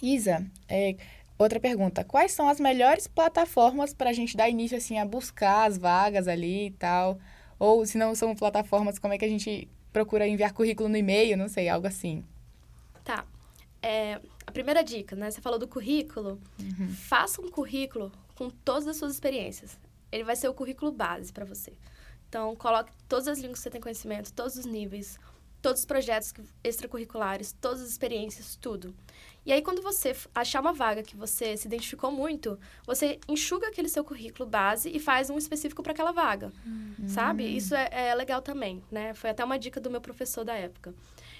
Isa, 0.00 0.46
é, 0.68 0.94
Outra 1.38 1.60
pergunta: 1.60 2.04
quais 2.04 2.32
são 2.32 2.48
as 2.48 2.58
melhores 2.58 3.06
plataformas 3.06 3.92
para 3.92 4.10
a 4.10 4.12
gente 4.12 4.36
dar 4.36 4.48
início 4.48 4.76
assim 4.76 4.98
a 4.98 5.04
buscar 5.04 5.66
as 5.66 5.76
vagas 5.76 6.28
ali 6.28 6.66
e 6.66 6.70
tal? 6.72 7.18
Ou 7.58 7.84
se 7.86 7.96
não 7.98 8.14
são 8.14 8.34
plataformas, 8.34 8.98
como 8.98 9.14
é 9.14 9.18
que 9.18 9.24
a 9.24 9.28
gente 9.28 9.68
procura 9.92 10.26
enviar 10.26 10.52
currículo 10.52 10.88
no 10.88 10.96
e-mail? 10.96 11.36
Não 11.36 11.48
sei, 11.48 11.68
algo 11.68 11.86
assim. 11.86 12.24
Tá. 13.02 13.24
É, 13.82 14.20
a 14.46 14.50
primeira 14.50 14.82
dica, 14.82 15.16
né? 15.16 15.30
Você 15.30 15.40
falou 15.40 15.58
do 15.58 15.68
currículo. 15.68 16.40
Uhum. 16.58 16.88
Faça 16.88 17.40
um 17.40 17.50
currículo 17.50 18.12
com 18.34 18.50
todas 18.50 18.86
as 18.86 18.96
suas 18.96 19.12
experiências. 19.12 19.78
Ele 20.12 20.24
vai 20.24 20.36
ser 20.36 20.48
o 20.48 20.54
currículo 20.54 20.92
base 20.92 21.32
para 21.32 21.44
você. 21.44 21.72
Então, 22.28 22.54
coloque 22.56 22.92
todas 23.08 23.28
as 23.28 23.38
línguas 23.38 23.58
que 23.58 23.62
você 23.62 23.70
tem 23.70 23.80
conhecimento, 23.80 24.32
todos 24.32 24.56
os 24.56 24.66
níveis, 24.66 25.18
todos 25.62 25.80
os 25.80 25.86
projetos 25.86 26.32
extracurriculares, 26.62 27.52
todas 27.60 27.80
as 27.80 27.88
experiências, 27.88 28.56
tudo. 28.56 28.94
E 29.46 29.52
aí, 29.52 29.62
quando 29.62 29.80
você 29.80 30.14
achar 30.34 30.60
uma 30.60 30.72
vaga 30.72 31.04
que 31.04 31.16
você 31.16 31.56
se 31.56 31.68
identificou 31.68 32.10
muito, 32.10 32.58
você 32.84 33.20
enxuga 33.28 33.68
aquele 33.68 33.88
seu 33.88 34.02
currículo 34.02 34.48
base 34.48 34.90
e 34.90 34.98
faz 34.98 35.30
um 35.30 35.38
específico 35.38 35.84
para 35.84 35.92
aquela 35.92 36.10
vaga, 36.10 36.52
uhum. 36.66 37.06
sabe? 37.06 37.44
Isso 37.44 37.72
é, 37.72 37.88
é, 37.92 38.14
legal 38.16 38.42
também, 38.42 38.82
né? 38.90 39.14
Foi 39.14 39.30
até 39.30 39.44
uma 39.44 39.56
dica 39.56 39.80
do 39.80 39.88
meu 39.88 40.00
professor 40.00 40.44
da 40.44 40.54
época. 40.54 40.92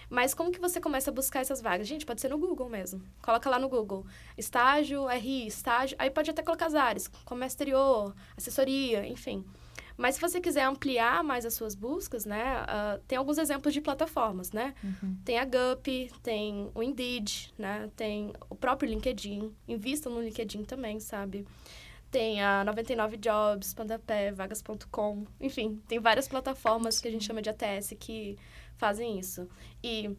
Mas 0.08 0.34
como 0.34 0.52
que 0.52 0.60
você 0.60 0.80
começa 0.80 1.10
a 1.10 1.12
buscar 1.12 1.40
essas 1.40 1.60
vagas? 1.60 1.88
Gente, 1.88 2.06
pode 2.06 2.20
ser 2.20 2.28
no 2.28 2.38
Google 2.38 2.68
mesmo. 2.68 3.02
Coloca 3.20 3.50
lá 3.50 3.58
no 3.58 3.68
Google. 3.68 4.06
Estágio, 4.38 5.08
RI, 5.08 5.48
estágio. 5.48 5.96
Aí 5.98 6.08
pode 6.08 6.30
até 6.30 6.44
colocar 6.44 6.66
as 6.66 6.76
áreas. 6.76 7.08
Comércio 7.24 7.56
exterior, 7.56 8.14
assessoria, 8.36 9.04
enfim. 9.04 9.44
Mas 9.96 10.16
se 10.16 10.20
você 10.20 10.40
quiser 10.40 10.64
ampliar 10.64 11.24
mais 11.24 11.46
as 11.46 11.54
suas 11.54 11.74
buscas, 11.74 12.26
né, 12.26 12.62
uh, 12.62 13.00
tem 13.08 13.16
alguns 13.16 13.38
exemplos 13.38 13.72
de 13.72 13.80
plataformas, 13.80 14.52
né? 14.52 14.74
Uhum. 14.84 15.16
Tem 15.24 15.38
a 15.38 15.44
Gup, 15.44 15.86
tem 16.22 16.70
o 16.74 16.82
Indeed, 16.82 17.54
né? 17.56 17.90
Tem 17.96 18.32
o 18.50 18.54
próprio 18.54 18.88
LinkedIn. 18.88 19.54
Invistam 19.66 20.12
no 20.12 20.20
LinkedIn 20.20 20.64
também, 20.64 21.00
sabe? 21.00 21.46
Tem 22.10 22.42
a 22.42 22.62
99 22.64 23.16
Jobs, 23.16 23.74
Pandapé, 23.74 24.32
Vagas.com. 24.32 25.24
Enfim, 25.40 25.80
tem 25.88 25.98
várias 25.98 26.28
plataformas 26.28 27.00
que 27.00 27.08
a 27.08 27.10
gente 27.10 27.24
chama 27.24 27.42
de 27.42 27.50
ATS 27.50 27.94
que 27.98 28.38
fazem 28.76 29.18
isso. 29.18 29.48
E 29.82 30.16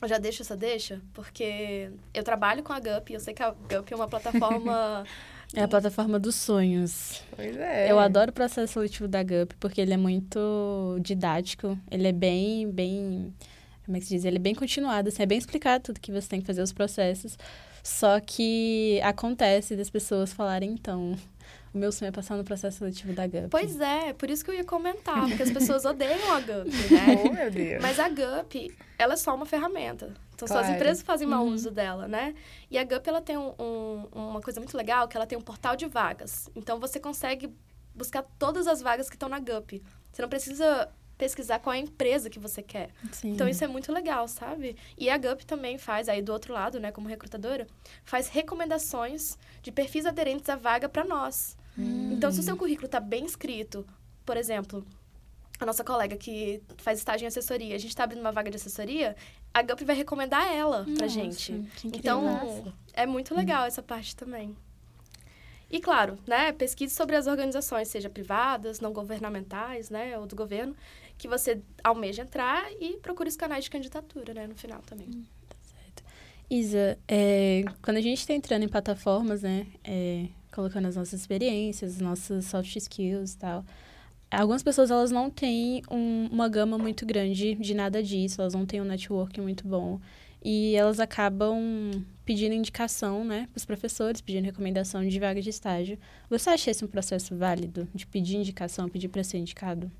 eu 0.00 0.08
já 0.08 0.18
deixo 0.18 0.42
essa 0.42 0.56
deixa, 0.56 1.00
porque 1.12 1.90
eu 2.12 2.22
trabalho 2.22 2.62
com 2.62 2.72
a 2.72 2.80
Gup, 2.80 3.10
eu 3.10 3.20
sei 3.20 3.32
que 3.34 3.42
a 3.42 3.50
Gup 3.50 3.90
é 3.90 3.96
uma 3.96 4.08
plataforma 4.08 5.04
É 5.54 5.62
a 5.62 5.68
plataforma 5.68 6.18
dos 6.18 6.34
sonhos. 6.34 7.22
Pois 7.34 7.56
é. 7.56 7.90
Eu 7.90 7.98
adoro 7.98 8.30
o 8.30 8.34
processo 8.34 8.72
seletivo 8.72 9.08
da 9.08 9.22
GUP 9.22 9.54
porque 9.60 9.80
ele 9.80 9.94
é 9.94 9.96
muito 9.96 10.98
didático, 11.00 11.78
ele 11.90 12.08
é 12.08 12.12
bem, 12.12 12.70
bem, 12.70 13.32
como 13.84 13.96
é 13.96 14.00
que 14.00 14.06
se 14.06 14.14
diz? 14.14 14.24
Ele 14.24 14.36
é 14.36 14.40
bem 14.40 14.54
continuado, 14.54 15.08
assim, 15.08 15.22
é 15.22 15.26
bem 15.26 15.38
explicado 15.38 15.84
tudo 15.84 16.00
que 16.00 16.12
você 16.12 16.28
tem 16.28 16.40
que 16.40 16.46
fazer 16.46 16.62
os 16.62 16.72
processos. 16.72 17.38
Só 17.82 18.18
que 18.18 18.98
acontece 19.02 19.76
das 19.76 19.90
pessoas 19.90 20.32
falarem, 20.32 20.70
então, 20.70 21.14
o 21.74 21.78
meu 21.78 21.92
sonho 21.92 22.08
é 22.08 22.12
passar 22.12 22.36
no 22.36 22.44
processo 22.44 22.78
seletivo 22.78 23.12
da 23.12 23.26
GUP. 23.26 23.48
Pois 23.50 23.78
é, 23.78 24.14
por 24.14 24.30
isso 24.30 24.44
que 24.44 24.50
eu 24.50 24.54
ia 24.54 24.64
comentar, 24.64 25.28
porque 25.28 25.42
as 25.42 25.50
pessoas 25.52 25.84
odeiam 25.84 26.32
a 26.32 26.40
GUP, 26.40 26.70
né? 26.90 27.22
Oh, 27.24 27.32
meu 27.32 27.50
Deus. 27.50 27.82
Mas 27.82 28.00
a 28.00 28.08
GUP, 28.08 28.74
ela 28.98 29.12
é 29.12 29.16
só 29.16 29.34
uma 29.34 29.44
ferramenta. 29.44 30.14
Então, 30.34 30.48
claro. 30.48 30.64
só 30.64 30.70
as 30.70 30.76
empresas 30.76 31.02
fazem 31.02 31.26
mau 31.26 31.44
uhum. 31.44 31.52
uso 31.52 31.70
dela, 31.70 32.08
né? 32.08 32.34
E 32.70 32.76
a 32.76 32.84
GUP, 32.84 33.08
ela 33.08 33.20
tem 33.20 33.38
um, 33.38 33.54
um, 33.58 34.08
uma 34.12 34.40
coisa 34.40 34.60
muito 34.60 34.76
legal, 34.76 35.08
que 35.08 35.16
ela 35.16 35.26
tem 35.26 35.38
um 35.38 35.40
portal 35.40 35.76
de 35.76 35.86
vagas. 35.86 36.50
Então, 36.54 36.78
você 36.78 36.98
consegue 36.98 37.54
buscar 37.94 38.22
todas 38.38 38.66
as 38.66 38.82
vagas 38.82 39.08
que 39.08 39.16
estão 39.16 39.28
na 39.28 39.38
GUP. 39.38 39.82
Você 40.12 40.20
não 40.20 40.28
precisa 40.28 40.88
pesquisar 41.16 41.60
qual 41.60 41.72
é 41.72 41.78
a 41.78 41.80
empresa 41.80 42.28
que 42.28 42.38
você 42.38 42.62
quer. 42.62 42.90
Sim. 43.12 43.30
Então, 43.30 43.48
isso 43.48 43.62
é 43.62 43.68
muito 43.68 43.92
legal, 43.92 44.26
sabe? 44.26 44.76
E 44.98 45.08
a 45.08 45.16
GUP 45.16 45.46
também 45.46 45.78
faz, 45.78 46.08
aí 46.08 46.20
do 46.20 46.32
outro 46.32 46.52
lado, 46.52 46.80
né, 46.80 46.90
como 46.90 47.08
recrutadora, 47.08 47.66
faz 48.04 48.28
recomendações 48.28 49.38
de 49.62 49.70
perfis 49.70 50.06
aderentes 50.06 50.48
à 50.48 50.56
vaga 50.56 50.88
para 50.88 51.04
nós. 51.04 51.56
Hum. 51.78 52.12
Então, 52.12 52.30
se 52.32 52.40
o 52.40 52.42
seu 52.42 52.56
currículo 52.56 52.86
está 52.86 53.00
bem 53.00 53.24
escrito, 53.24 53.86
por 54.24 54.36
exemplo, 54.36 54.84
a 55.58 55.66
nossa 55.66 55.84
colega 55.84 56.16
que 56.16 56.62
faz 56.78 56.98
estágio 56.98 57.24
em 57.24 57.28
assessoria, 57.28 57.74
a 57.74 57.78
gente 57.78 57.90
está 57.90 58.04
abrindo 58.04 58.20
uma 58.20 58.32
vaga 58.32 58.50
de 58.50 58.56
assessoria, 58.56 59.16
a 59.52 59.62
GUP 59.62 59.84
vai 59.84 59.96
recomendar 59.96 60.52
ela 60.52 60.84
para 60.96 61.06
gente. 61.06 61.52
Então, 61.84 62.74
é 62.92 63.06
muito 63.06 63.34
legal 63.34 63.64
essa 63.64 63.82
parte 63.82 64.16
também. 64.16 64.56
E 65.70 65.80
claro, 65.80 66.18
né, 66.26 66.52
pesquise 66.52 66.94
sobre 66.94 67.16
as 67.16 67.26
organizações, 67.26 67.88
seja 67.88 68.08
privadas, 68.08 68.80
não 68.80 68.92
governamentais, 68.92 69.90
né, 69.90 70.16
ou 70.18 70.26
do 70.26 70.36
governo, 70.36 70.76
que 71.16 71.26
você 71.26 71.60
almeja 71.82 72.22
entrar 72.22 72.64
e 72.80 72.96
procure 72.98 73.28
os 73.28 73.36
canais 73.36 73.64
de 73.64 73.70
candidatura, 73.70 74.34
né, 74.34 74.46
no 74.46 74.54
final 74.54 74.82
também. 74.82 75.08
Hum, 75.08 75.24
tá 75.48 75.56
certo. 75.62 76.04
Isa, 76.50 76.98
é, 77.08 77.64
quando 77.82 77.96
a 77.96 78.00
gente 78.00 78.18
está 78.18 78.34
entrando 78.34 78.62
em 78.62 78.68
plataformas, 78.68 79.42
né, 79.42 79.66
é, 79.82 80.28
colocando 80.52 80.86
as 80.86 80.96
nossas 80.96 81.20
experiências, 81.20 81.98
nossos 81.98 82.44
soft 82.44 82.76
skills 82.76 83.32
e 83.32 83.38
tal. 83.38 83.64
Algumas 84.36 84.62
pessoas, 84.62 84.90
elas 84.90 85.10
não 85.10 85.30
têm 85.30 85.82
um, 85.90 86.26
uma 86.30 86.48
gama 86.48 86.76
muito 86.78 87.06
grande 87.06 87.54
de 87.54 87.74
nada 87.74 88.02
disso, 88.02 88.40
elas 88.40 88.54
não 88.54 88.66
têm 88.66 88.80
um 88.80 88.84
networking 88.84 89.40
muito 89.40 89.66
bom. 89.66 90.00
E 90.42 90.74
elas 90.76 91.00
acabam 91.00 91.58
pedindo 92.24 92.54
indicação, 92.54 93.24
né, 93.24 93.48
para 93.50 93.58
os 93.58 93.64
professores, 93.64 94.20
pedindo 94.20 94.44
recomendação 94.44 95.06
de 95.06 95.18
vaga 95.18 95.40
de 95.40 95.48
estágio. 95.50 95.98
Você 96.28 96.50
acha 96.50 96.70
esse 96.70 96.84
um 96.84 96.88
processo 96.88 97.34
válido, 97.36 97.88
de 97.94 98.06
pedir 98.06 98.36
indicação, 98.36 98.88
pedir 98.88 99.08
para 99.08 99.24
ser 99.24 99.38
indicado? 99.38 99.90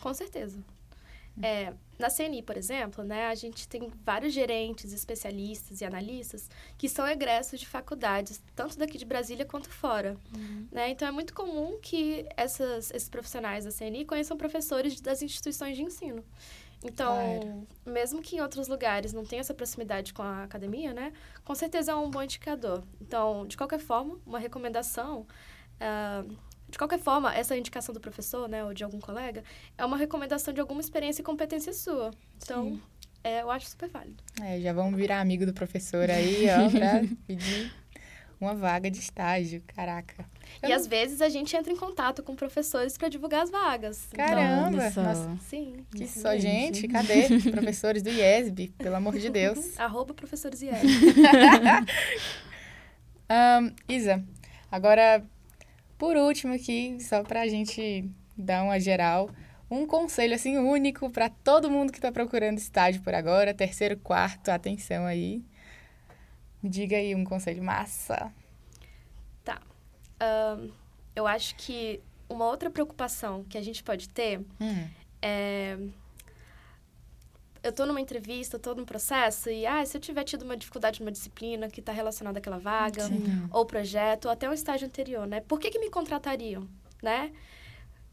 Com 0.00 0.12
certeza. 0.12 0.58
É, 1.40 1.72
na 1.98 2.10
CNI, 2.10 2.42
por 2.42 2.56
exemplo, 2.56 3.04
né, 3.04 3.26
a 3.26 3.34
gente 3.34 3.68
tem 3.68 3.90
vários 4.04 4.34
gerentes, 4.34 4.92
especialistas 4.92 5.80
e 5.80 5.84
analistas 5.84 6.50
que 6.76 6.88
são 6.88 7.06
egressos 7.06 7.60
de 7.60 7.66
faculdades, 7.66 8.42
tanto 8.54 8.76
daqui 8.76 8.98
de 8.98 9.04
Brasília 9.04 9.44
quanto 9.44 9.68
fora. 9.70 10.16
Uhum. 10.36 10.66
Né? 10.70 10.90
Então, 10.90 11.06
é 11.06 11.10
muito 11.10 11.32
comum 11.32 11.78
que 11.80 12.26
essas, 12.36 12.90
esses 12.90 13.08
profissionais 13.08 13.64
da 13.64 13.70
CNI 13.70 14.04
conheçam 14.04 14.36
professores 14.36 15.00
das 15.00 15.22
instituições 15.22 15.76
de 15.76 15.82
ensino. 15.82 16.24
Então, 16.84 17.14
claro. 17.14 17.66
mesmo 17.86 18.20
que 18.20 18.36
em 18.36 18.40
outros 18.40 18.66
lugares 18.66 19.12
não 19.12 19.24
tenha 19.24 19.40
essa 19.40 19.54
proximidade 19.54 20.12
com 20.12 20.22
a 20.22 20.42
academia, 20.42 20.92
né, 20.92 21.12
com 21.44 21.54
certeza 21.54 21.92
é 21.92 21.94
um 21.94 22.10
bom 22.10 22.22
indicador. 22.22 22.82
Então, 23.00 23.46
de 23.46 23.56
qualquer 23.56 23.78
forma, 23.78 24.18
uma 24.26 24.40
recomendação 24.40 25.24
uh, 25.80 26.36
de 26.72 26.78
qualquer 26.78 26.98
forma, 26.98 27.32
essa 27.34 27.56
indicação 27.56 27.92
do 27.92 28.00
professor, 28.00 28.48
né, 28.48 28.64
ou 28.64 28.72
de 28.72 28.82
algum 28.82 28.98
colega, 28.98 29.44
é 29.76 29.84
uma 29.84 29.96
recomendação 29.96 30.52
de 30.54 30.60
alguma 30.60 30.80
experiência 30.80 31.20
e 31.20 31.24
competência 31.24 31.72
sua. 31.74 32.10
Então, 32.42 32.80
é, 33.22 33.42
eu 33.42 33.50
acho 33.50 33.66
super 33.66 33.90
válido. 33.90 34.22
É, 34.42 34.58
já 34.58 34.72
vamos 34.72 34.96
virar 34.96 35.20
amigo 35.20 35.44
do 35.44 35.52
professor 35.52 36.10
aí, 36.10 36.46
ó, 36.48 36.70
pra 36.72 37.02
pedir 37.26 37.70
uma 38.40 38.54
vaga 38.54 38.90
de 38.90 38.98
estágio. 38.98 39.62
Caraca. 39.66 40.24
Eu 40.62 40.68
e 40.68 40.70
não... 40.70 40.76
às 40.76 40.86
vezes 40.86 41.20
a 41.20 41.28
gente 41.28 41.54
entra 41.54 41.70
em 41.70 41.76
contato 41.76 42.22
com 42.22 42.34
professores 42.34 42.96
para 42.96 43.10
divulgar 43.10 43.42
as 43.42 43.50
vagas. 43.50 44.08
Caramba! 44.14 44.88
Então, 44.88 45.04
Nossa, 45.04 45.36
sim. 45.42 45.84
Que 45.94 46.08
só, 46.08 46.36
gente, 46.38 46.88
cadê? 46.88 47.38
professores 47.50 48.02
do 48.02 48.08
IESB, 48.08 48.72
pelo 48.78 48.96
amor 48.96 49.18
de 49.18 49.28
Deus. 49.28 49.58
Arroba 49.78 50.14
professores 50.14 50.62
IESB. 50.62 50.88
um, 53.30 53.74
Isa, 53.92 54.24
agora 54.70 55.22
por 56.02 56.16
último 56.16 56.52
aqui, 56.52 56.98
só 56.98 57.22
para 57.22 57.42
a 57.42 57.46
gente 57.46 58.10
dar 58.36 58.64
uma 58.64 58.80
geral, 58.80 59.30
um 59.70 59.86
conselho 59.86 60.34
assim 60.34 60.58
único 60.58 61.08
para 61.08 61.30
todo 61.30 61.70
mundo 61.70 61.92
que 61.92 61.98
está 61.98 62.10
procurando 62.10 62.58
estágio 62.58 63.00
por 63.02 63.14
agora, 63.14 63.54
terceiro, 63.54 63.96
quarto, 63.96 64.48
atenção 64.48 65.06
aí. 65.06 65.44
Me 66.60 66.68
diga 66.68 66.96
aí 66.96 67.14
um 67.14 67.22
conselho 67.22 67.62
massa. 67.62 68.34
Tá. 69.44 69.62
Um, 70.20 70.72
eu 71.14 71.24
acho 71.24 71.54
que 71.54 72.00
uma 72.28 72.46
outra 72.46 72.68
preocupação 72.68 73.44
que 73.44 73.56
a 73.56 73.62
gente 73.62 73.80
pode 73.84 74.08
ter 74.08 74.40
hum. 74.60 74.88
é 75.22 75.78
eu 77.62 77.72
tô 77.72 77.86
numa 77.86 78.00
entrevista, 78.00 78.58
tô 78.58 78.74
num 78.74 78.84
processo 78.84 79.48
e, 79.48 79.64
ah, 79.64 79.84
se 79.86 79.96
eu 79.96 80.00
tiver 80.00 80.24
tido 80.24 80.42
uma 80.42 80.56
dificuldade 80.56 81.00
numa 81.00 81.12
disciplina 81.12 81.68
que 81.68 81.80
está 81.80 81.92
relacionada 81.92 82.38
àquela 82.38 82.58
vaga, 82.58 83.04
Sim. 83.04 83.48
ou 83.50 83.64
projeto, 83.64 84.26
ou 84.26 84.30
até 84.32 84.48
um 84.50 84.52
estágio 84.52 84.86
anterior, 84.86 85.26
né? 85.26 85.40
Por 85.40 85.60
que, 85.60 85.70
que 85.70 85.78
me 85.78 85.88
contratariam, 85.88 86.68
né? 87.02 87.32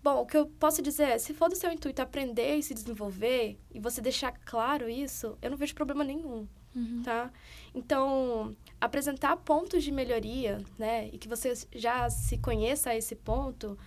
Bom, 0.03 0.21
o 0.21 0.25
que 0.25 0.37
eu 0.37 0.45
posso 0.45 0.81
dizer 0.81 1.09
é, 1.09 1.17
se 1.17 1.33
for 1.33 1.49
do 1.49 1.55
seu 1.55 1.71
intuito 1.71 2.01
aprender 2.01 2.55
e 2.57 2.63
se 2.63 2.73
desenvolver, 2.73 3.57
e 3.73 3.79
você 3.79 4.01
deixar 4.01 4.31
claro 4.31 4.87
isso, 4.87 5.37
eu 5.41 5.49
não 5.49 5.57
vejo 5.57 5.75
problema 5.75 6.03
nenhum, 6.03 6.47
uhum. 6.75 7.01
tá? 7.03 7.31
Então, 7.73 8.55
apresentar 8.79 9.35
pontos 9.37 9.83
de 9.83 9.91
melhoria, 9.91 10.59
né, 10.77 11.09
e 11.11 11.17
que 11.17 11.27
você 11.27 11.53
já 11.73 12.09
se 12.09 12.37
conheça 12.37 12.91
a 12.91 12.95
esse 12.95 13.15
ponto, 13.15 13.77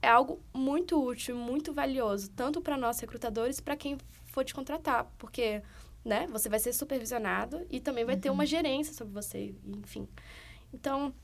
é 0.00 0.08
algo 0.08 0.40
muito 0.54 1.02
útil, 1.04 1.36
muito 1.36 1.72
valioso, 1.72 2.30
tanto 2.30 2.62
para 2.62 2.76
nós 2.76 2.98
recrutadores, 3.00 3.60
para 3.60 3.76
quem 3.76 3.98
for 4.28 4.44
te 4.44 4.54
contratar, 4.54 5.10
porque, 5.18 5.62
né, 6.04 6.26
você 6.28 6.48
vai 6.48 6.58
ser 6.58 6.72
supervisionado 6.72 7.66
e 7.70 7.80
também 7.80 8.04
vai 8.04 8.14
uhum. 8.14 8.20
ter 8.20 8.30
uma 8.30 8.46
gerência 8.46 8.94
sobre 8.94 9.12
você, 9.12 9.54
enfim. 9.66 10.08
Então, 10.72 11.14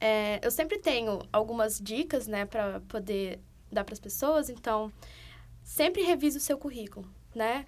é, 0.00 0.40
eu 0.42 0.50
sempre 0.50 0.78
tenho 0.78 1.20
algumas 1.32 1.78
dicas, 1.78 2.26
né, 2.26 2.44
para 2.44 2.80
poder 2.80 3.40
dar 3.70 3.84
para 3.84 3.94
as 3.94 4.00
pessoas. 4.00 4.50
Então, 4.50 4.92
sempre 5.62 6.02
revise 6.02 6.38
o 6.38 6.40
seu 6.40 6.58
currículo, 6.58 7.08
né? 7.34 7.64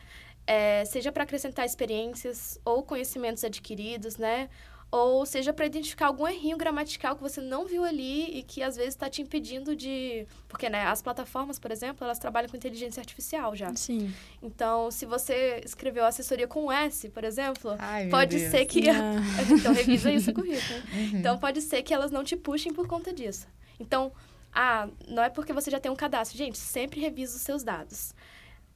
É, 0.46 0.84
seja 0.84 1.10
para 1.10 1.22
acrescentar 1.22 1.64
experiências 1.64 2.60
ou 2.64 2.82
conhecimentos 2.82 3.42
adquiridos, 3.44 4.18
né? 4.18 4.50
Ou 4.96 5.26
seja 5.26 5.52
para 5.52 5.66
identificar 5.66 6.06
algum 6.06 6.24
errinho 6.28 6.56
gramatical 6.56 7.16
que 7.16 7.20
você 7.20 7.40
não 7.40 7.66
viu 7.66 7.82
ali 7.82 8.38
e 8.38 8.44
que 8.44 8.62
às 8.62 8.76
vezes 8.76 8.90
está 8.90 9.10
te 9.10 9.20
impedindo 9.20 9.74
de. 9.74 10.24
Porque, 10.46 10.70
né, 10.70 10.86
as 10.86 11.02
plataformas, 11.02 11.58
por 11.58 11.72
exemplo, 11.72 12.04
elas 12.04 12.16
trabalham 12.16 12.48
com 12.48 12.56
inteligência 12.56 13.00
artificial 13.00 13.56
já. 13.56 13.74
Sim. 13.74 14.14
Então, 14.40 14.92
se 14.92 15.04
você 15.04 15.60
escreveu 15.64 16.04
assessoria 16.04 16.46
com 16.46 16.70
S, 16.70 17.08
por 17.08 17.24
exemplo, 17.24 17.74
Ai, 17.76 18.08
pode 18.08 18.38
Deus. 18.38 18.52
ser 18.52 18.66
que. 18.66 18.84
então, 19.50 19.72
revisa 19.74 20.12
isso 20.12 20.32
currículo. 20.32 20.78
Uhum. 20.92 21.18
Então, 21.18 21.40
pode 21.40 21.60
ser 21.60 21.82
que 21.82 21.92
elas 21.92 22.12
não 22.12 22.22
te 22.22 22.36
puxem 22.36 22.72
por 22.72 22.86
conta 22.86 23.12
disso. 23.12 23.48
Então, 23.80 24.12
ah, 24.52 24.88
não 25.08 25.24
é 25.24 25.28
porque 25.28 25.52
você 25.52 25.72
já 25.72 25.80
tem 25.80 25.90
um 25.90 25.96
cadastro. 25.96 26.38
Gente, 26.38 26.56
sempre 26.56 27.00
revisa 27.00 27.34
os 27.34 27.42
seus 27.42 27.64
dados. 27.64 28.14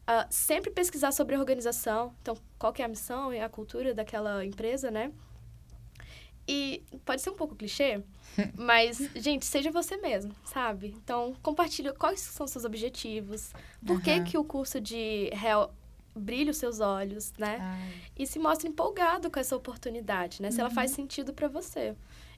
Uh, 0.02 0.26
sempre 0.30 0.72
pesquisar 0.72 1.12
sobre 1.12 1.36
a 1.36 1.38
organização. 1.38 2.12
Então, 2.20 2.36
qual 2.58 2.74
é 2.76 2.82
a 2.82 2.88
missão 2.88 3.32
e 3.32 3.38
a 3.38 3.48
cultura 3.48 3.94
daquela 3.94 4.44
empresa, 4.44 4.90
né? 4.90 5.12
E 6.48 6.82
pode 7.04 7.20
ser 7.20 7.28
um 7.28 7.34
pouco 7.34 7.54
clichê, 7.54 8.02
mas, 8.56 8.98
gente, 9.14 9.44
seja 9.44 9.70
você 9.70 9.98
mesmo, 9.98 10.34
sabe? 10.44 10.94
Então, 10.96 11.36
compartilhe 11.42 11.92
quais 11.92 12.20
são 12.20 12.46
os 12.46 12.50
seus 12.50 12.64
objetivos, 12.64 13.52
por 13.86 13.96
uhum. 13.96 14.00
que, 14.00 14.20
que 14.22 14.38
o 14.38 14.44
curso 14.44 14.80
de 14.80 15.28
réu 15.34 15.70
brilha 16.16 16.50
os 16.50 16.56
seus 16.56 16.80
olhos, 16.80 17.32
né? 17.38 17.58
Ai. 17.60 18.02
E 18.18 18.26
se 18.26 18.38
mostre 18.38 18.66
empolgado 18.66 19.30
com 19.30 19.38
essa 19.38 19.54
oportunidade, 19.54 20.40
né? 20.40 20.50
Se 20.50 20.56
uhum. 20.56 20.62
ela 20.62 20.70
faz 20.70 20.90
sentido 20.90 21.34
para 21.34 21.48
você. 21.48 21.94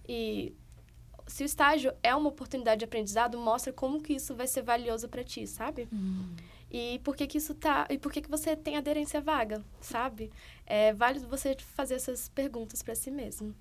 E 0.09 0.53
se 1.27 1.45
o 1.45 1.47
estágio 1.47 1.93
é 2.03 2.15
uma 2.15 2.29
oportunidade 2.29 2.81
de 2.81 2.85
aprendizado, 2.85 3.39
mostra 3.39 3.73
como 3.73 4.03
que 4.03 4.15
isso 4.15 4.35
vai 4.35 4.49
ser 4.49 4.63
valioso 4.63 5.09
para 5.09 5.23
ti, 5.23 5.47
sabe? 5.47 5.89
Uhum. 5.93 6.35
E 6.71 7.01
por 7.05 7.17
que 7.17 7.27
que 7.27 7.39
isso 7.39 7.55
tá... 7.55 7.87
E 7.89 7.97
por 7.97 8.13
que 8.13 8.21
que 8.21 8.31
você 8.31 8.57
tem 8.57 8.77
aderência 8.77 9.21
vaga, 9.21 9.65
sabe? 9.81 10.31
É 10.67 10.93
válido 10.93 11.29
você 11.29 11.57
fazer 11.75 11.95
essas 11.95 12.29
perguntas 12.29 12.83
para 12.83 12.95
si 12.95 13.11
mesmo. 13.11 13.55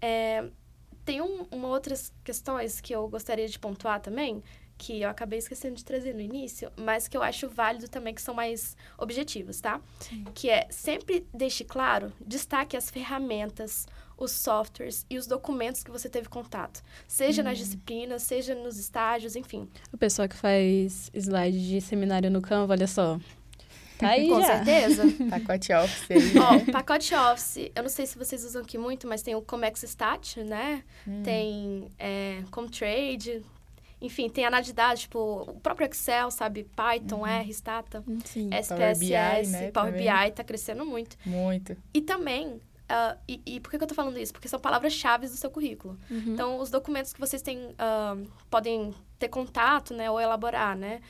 É, 0.00 0.44
tem 1.04 1.20
um, 1.20 1.46
uma 1.50 1.68
outras 1.68 2.12
questões 2.22 2.80
que 2.80 2.94
eu 2.94 3.08
gostaria 3.08 3.48
de 3.48 3.58
pontuar 3.58 4.00
também, 4.00 4.42
que 4.80 5.02
eu 5.02 5.10
acabei 5.10 5.38
esquecendo 5.38 5.74
de 5.74 5.84
trazer 5.84 6.14
no 6.14 6.20
início, 6.20 6.72
mas 6.74 7.06
que 7.06 7.14
eu 7.14 7.22
acho 7.22 7.48
válido 7.48 7.86
também, 7.86 8.14
que 8.14 8.22
são 8.22 8.34
mais 8.34 8.74
objetivos, 8.96 9.60
tá? 9.60 9.80
Sim. 10.00 10.24
Que 10.34 10.48
é, 10.48 10.66
sempre 10.70 11.26
deixe 11.34 11.64
claro, 11.64 12.10
destaque 12.24 12.76
as 12.76 12.88
ferramentas, 12.88 13.86
os 14.16 14.30
softwares 14.30 15.04
e 15.10 15.18
os 15.18 15.26
documentos 15.26 15.82
que 15.82 15.90
você 15.90 16.08
teve 16.08 16.28
contato. 16.28 16.82
Seja 17.06 17.42
nas 17.42 17.58
hum. 17.58 17.62
disciplinas, 17.62 18.22
seja 18.22 18.54
nos 18.54 18.78
estágios, 18.78 19.36
enfim. 19.36 19.68
O 19.92 19.98
pessoal 19.98 20.26
que 20.28 20.36
faz 20.36 21.10
slide 21.12 21.68
de 21.68 21.80
seminário 21.80 22.30
no 22.30 22.40
Canva, 22.40 22.72
olha 22.72 22.86
só. 22.86 23.18
Tá 24.00 24.08
aí 24.08 24.28
Com 24.28 24.40
já. 24.40 24.64
certeza. 24.64 25.04
pacote 25.30 25.72
Office 25.72 26.10
aí. 26.10 26.32
Ó, 26.38 26.72
pacote 26.72 27.14
Office, 27.14 27.70
eu 27.74 27.82
não 27.82 27.90
sei 27.90 28.06
se 28.06 28.16
vocês 28.16 28.44
usam 28.44 28.62
aqui 28.62 28.78
muito, 28.78 29.06
mas 29.06 29.22
tem 29.22 29.34
o 29.34 29.42
Comex 29.42 29.82
Stat, 29.82 30.36
né? 30.42 30.82
Hum. 31.06 31.22
Tem 31.22 31.88
é, 31.98 32.42
Comtrade, 32.50 33.42
enfim, 34.00 34.28
tem 34.28 34.46
análise 34.46 34.70
de 34.70 34.74
dados, 34.74 35.02
tipo, 35.02 35.18
o 35.46 35.60
próprio 35.60 35.86
Excel, 35.86 36.30
sabe? 36.30 36.64
Python, 36.74 37.20
uhum. 37.20 37.26
R, 37.26 37.52
Stata, 37.52 38.02
Sim. 38.24 38.48
SPSS, 38.52 38.74
Power 38.74 38.96
BI, 38.96 39.50
né, 39.50 39.70
Power 39.70 39.92
BI 39.92 40.30
tá 40.34 40.42
crescendo 40.42 40.86
muito. 40.86 41.16
Muito. 41.26 41.76
E 41.92 42.00
também 42.00 42.60
Uh, 42.90 43.16
e, 43.28 43.40
e, 43.46 43.60
por 43.60 43.70
que, 43.70 43.78
que 43.78 43.84
eu 43.84 43.86
tô 43.86 43.94
falando 43.94 44.18
isso? 44.18 44.32
Porque 44.32 44.48
são 44.48 44.58
palavras-chave 44.58 45.28
do 45.28 45.36
seu 45.36 45.48
currículo. 45.48 45.96
Uhum. 46.10 46.34
Então, 46.34 46.58
os 46.58 46.70
documentos 46.70 47.12
que 47.12 47.20
vocês 47.20 47.40
têm, 47.40 47.68
uh, 47.68 48.28
podem 48.50 48.92
ter 49.16 49.28
contato, 49.28 49.94
né, 49.94 50.10
ou 50.10 50.20
elaborar, 50.20 50.76
né? 50.76 51.00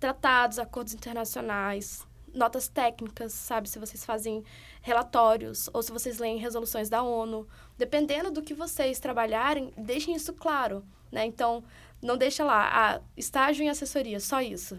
Tratados, 0.00 0.58
acordos 0.58 0.92
internacionais, 0.92 2.04
notas 2.34 2.68
técnicas, 2.68 3.32
sabe? 3.32 3.68
Se 3.68 3.78
vocês 3.78 4.04
fazem 4.04 4.44
relatórios 4.82 5.70
ou 5.72 5.82
se 5.82 5.92
vocês 5.92 6.18
leem 6.18 6.38
resoluções 6.38 6.88
da 6.88 7.02
ONU. 7.02 7.46
Dependendo 7.78 8.30
do 8.30 8.42
que 8.42 8.54
vocês 8.54 8.98
trabalharem, 9.00 9.72
deixem 9.76 10.14
isso 10.14 10.32
claro, 10.32 10.84
né? 11.10 11.24
Então, 11.24 11.64
não 12.02 12.16
deixa 12.16 12.44
lá, 12.44 12.68
ah, 12.72 13.00
estágio 13.16 13.64
em 13.64 13.70
assessoria, 13.70 14.20
só 14.20 14.40
isso. 14.40 14.78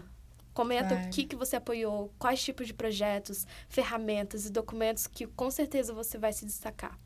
Comenta 0.54 0.94
o 0.94 1.10
que, 1.10 1.24
que 1.24 1.36
você 1.36 1.56
apoiou, 1.56 2.10
quais 2.18 2.42
tipos 2.42 2.66
de 2.66 2.72
projetos, 2.72 3.46
ferramentas 3.68 4.46
e 4.46 4.50
documentos 4.50 5.06
que 5.06 5.26
com 5.26 5.50
certeza 5.50 5.92
você 5.92 6.16
vai 6.16 6.32
se 6.32 6.46
destacar. 6.46 6.98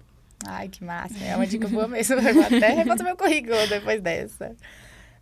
Ai, 0.47 0.69
que 0.69 0.85
massa. 0.85 1.19
É 1.23 1.35
uma 1.35 1.47
dica 1.47 1.67
boa 1.69 1.89
mesmo. 1.89 2.15
Eu 2.15 2.35
vou 2.35 2.45
até 2.45 2.69
refazer 2.71 3.05
meu 3.05 3.17
currículo 3.17 3.67
depois 3.69 4.01
dessa. 4.01 4.55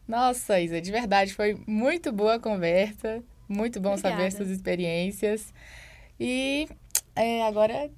Nossa, 0.06 0.60
Isa, 0.60 0.80
de 0.80 0.90
verdade, 0.90 1.34
foi 1.34 1.58
muito 1.66 2.12
boa 2.12 2.34
a 2.34 2.40
conversa. 2.40 3.22
Muito 3.48 3.80
bom 3.80 3.94
Obrigada. 3.94 4.16
saber 4.16 4.32
suas 4.32 4.50
experiências. 4.50 5.52
E 6.20 6.68
é, 7.16 7.42
agora, 7.42 7.90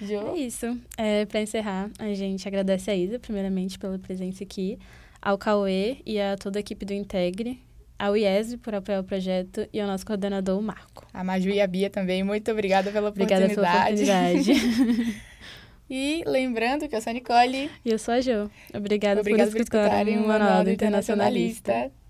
Jo. 0.00 0.34
É 0.34 0.38
isso. 0.38 0.78
É, 0.96 1.26
Para 1.26 1.40
encerrar, 1.40 1.90
a 1.98 2.12
gente 2.14 2.46
agradece 2.46 2.90
a 2.90 2.94
Isa, 2.94 3.18
primeiramente, 3.18 3.78
pela 3.78 3.98
presença 3.98 4.44
aqui, 4.44 4.78
ao 5.20 5.36
Cauê 5.36 5.98
e 6.06 6.20
a 6.20 6.36
toda 6.36 6.58
a 6.58 6.60
equipe 6.60 6.84
do 6.84 6.92
Integre, 6.92 7.60
ao 7.98 8.16
IESB 8.16 8.58
por 8.58 8.74
apoiar 8.74 9.00
o 9.00 9.04
projeto 9.04 9.66
e 9.72 9.80
ao 9.80 9.86
nosso 9.86 10.04
coordenador, 10.04 10.58
o 10.58 10.62
Marco. 10.62 11.06
A 11.12 11.22
Maju 11.22 11.50
e 11.50 11.60
a 11.60 11.66
Bia 11.66 11.88
também, 11.90 12.22
muito 12.22 12.50
obrigada 12.50 12.90
pela 12.90 13.10
oportunidade. 13.10 13.44
Obrigada 13.44 13.96
pela 14.00 14.22
oportunidade. 14.24 15.22
e 15.88 16.22
lembrando 16.26 16.88
que 16.88 16.96
eu 16.96 17.00
sou 17.00 17.10
a 17.10 17.14
Nicole. 17.14 17.70
E 17.84 17.90
eu 17.90 17.98
sou 17.98 18.14
a 18.14 18.20
Jo. 18.20 18.50
Obrigada, 18.74 19.20
Obrigada 19.20 19.50
por, 19.50 19.60
escutarem 19.60 20.18
o 20.18 20.26
Manual 20.26 20.64
do 20.64 20.70
Internacionalista. 20.70 21.70
internacionalista. 21.70 22.01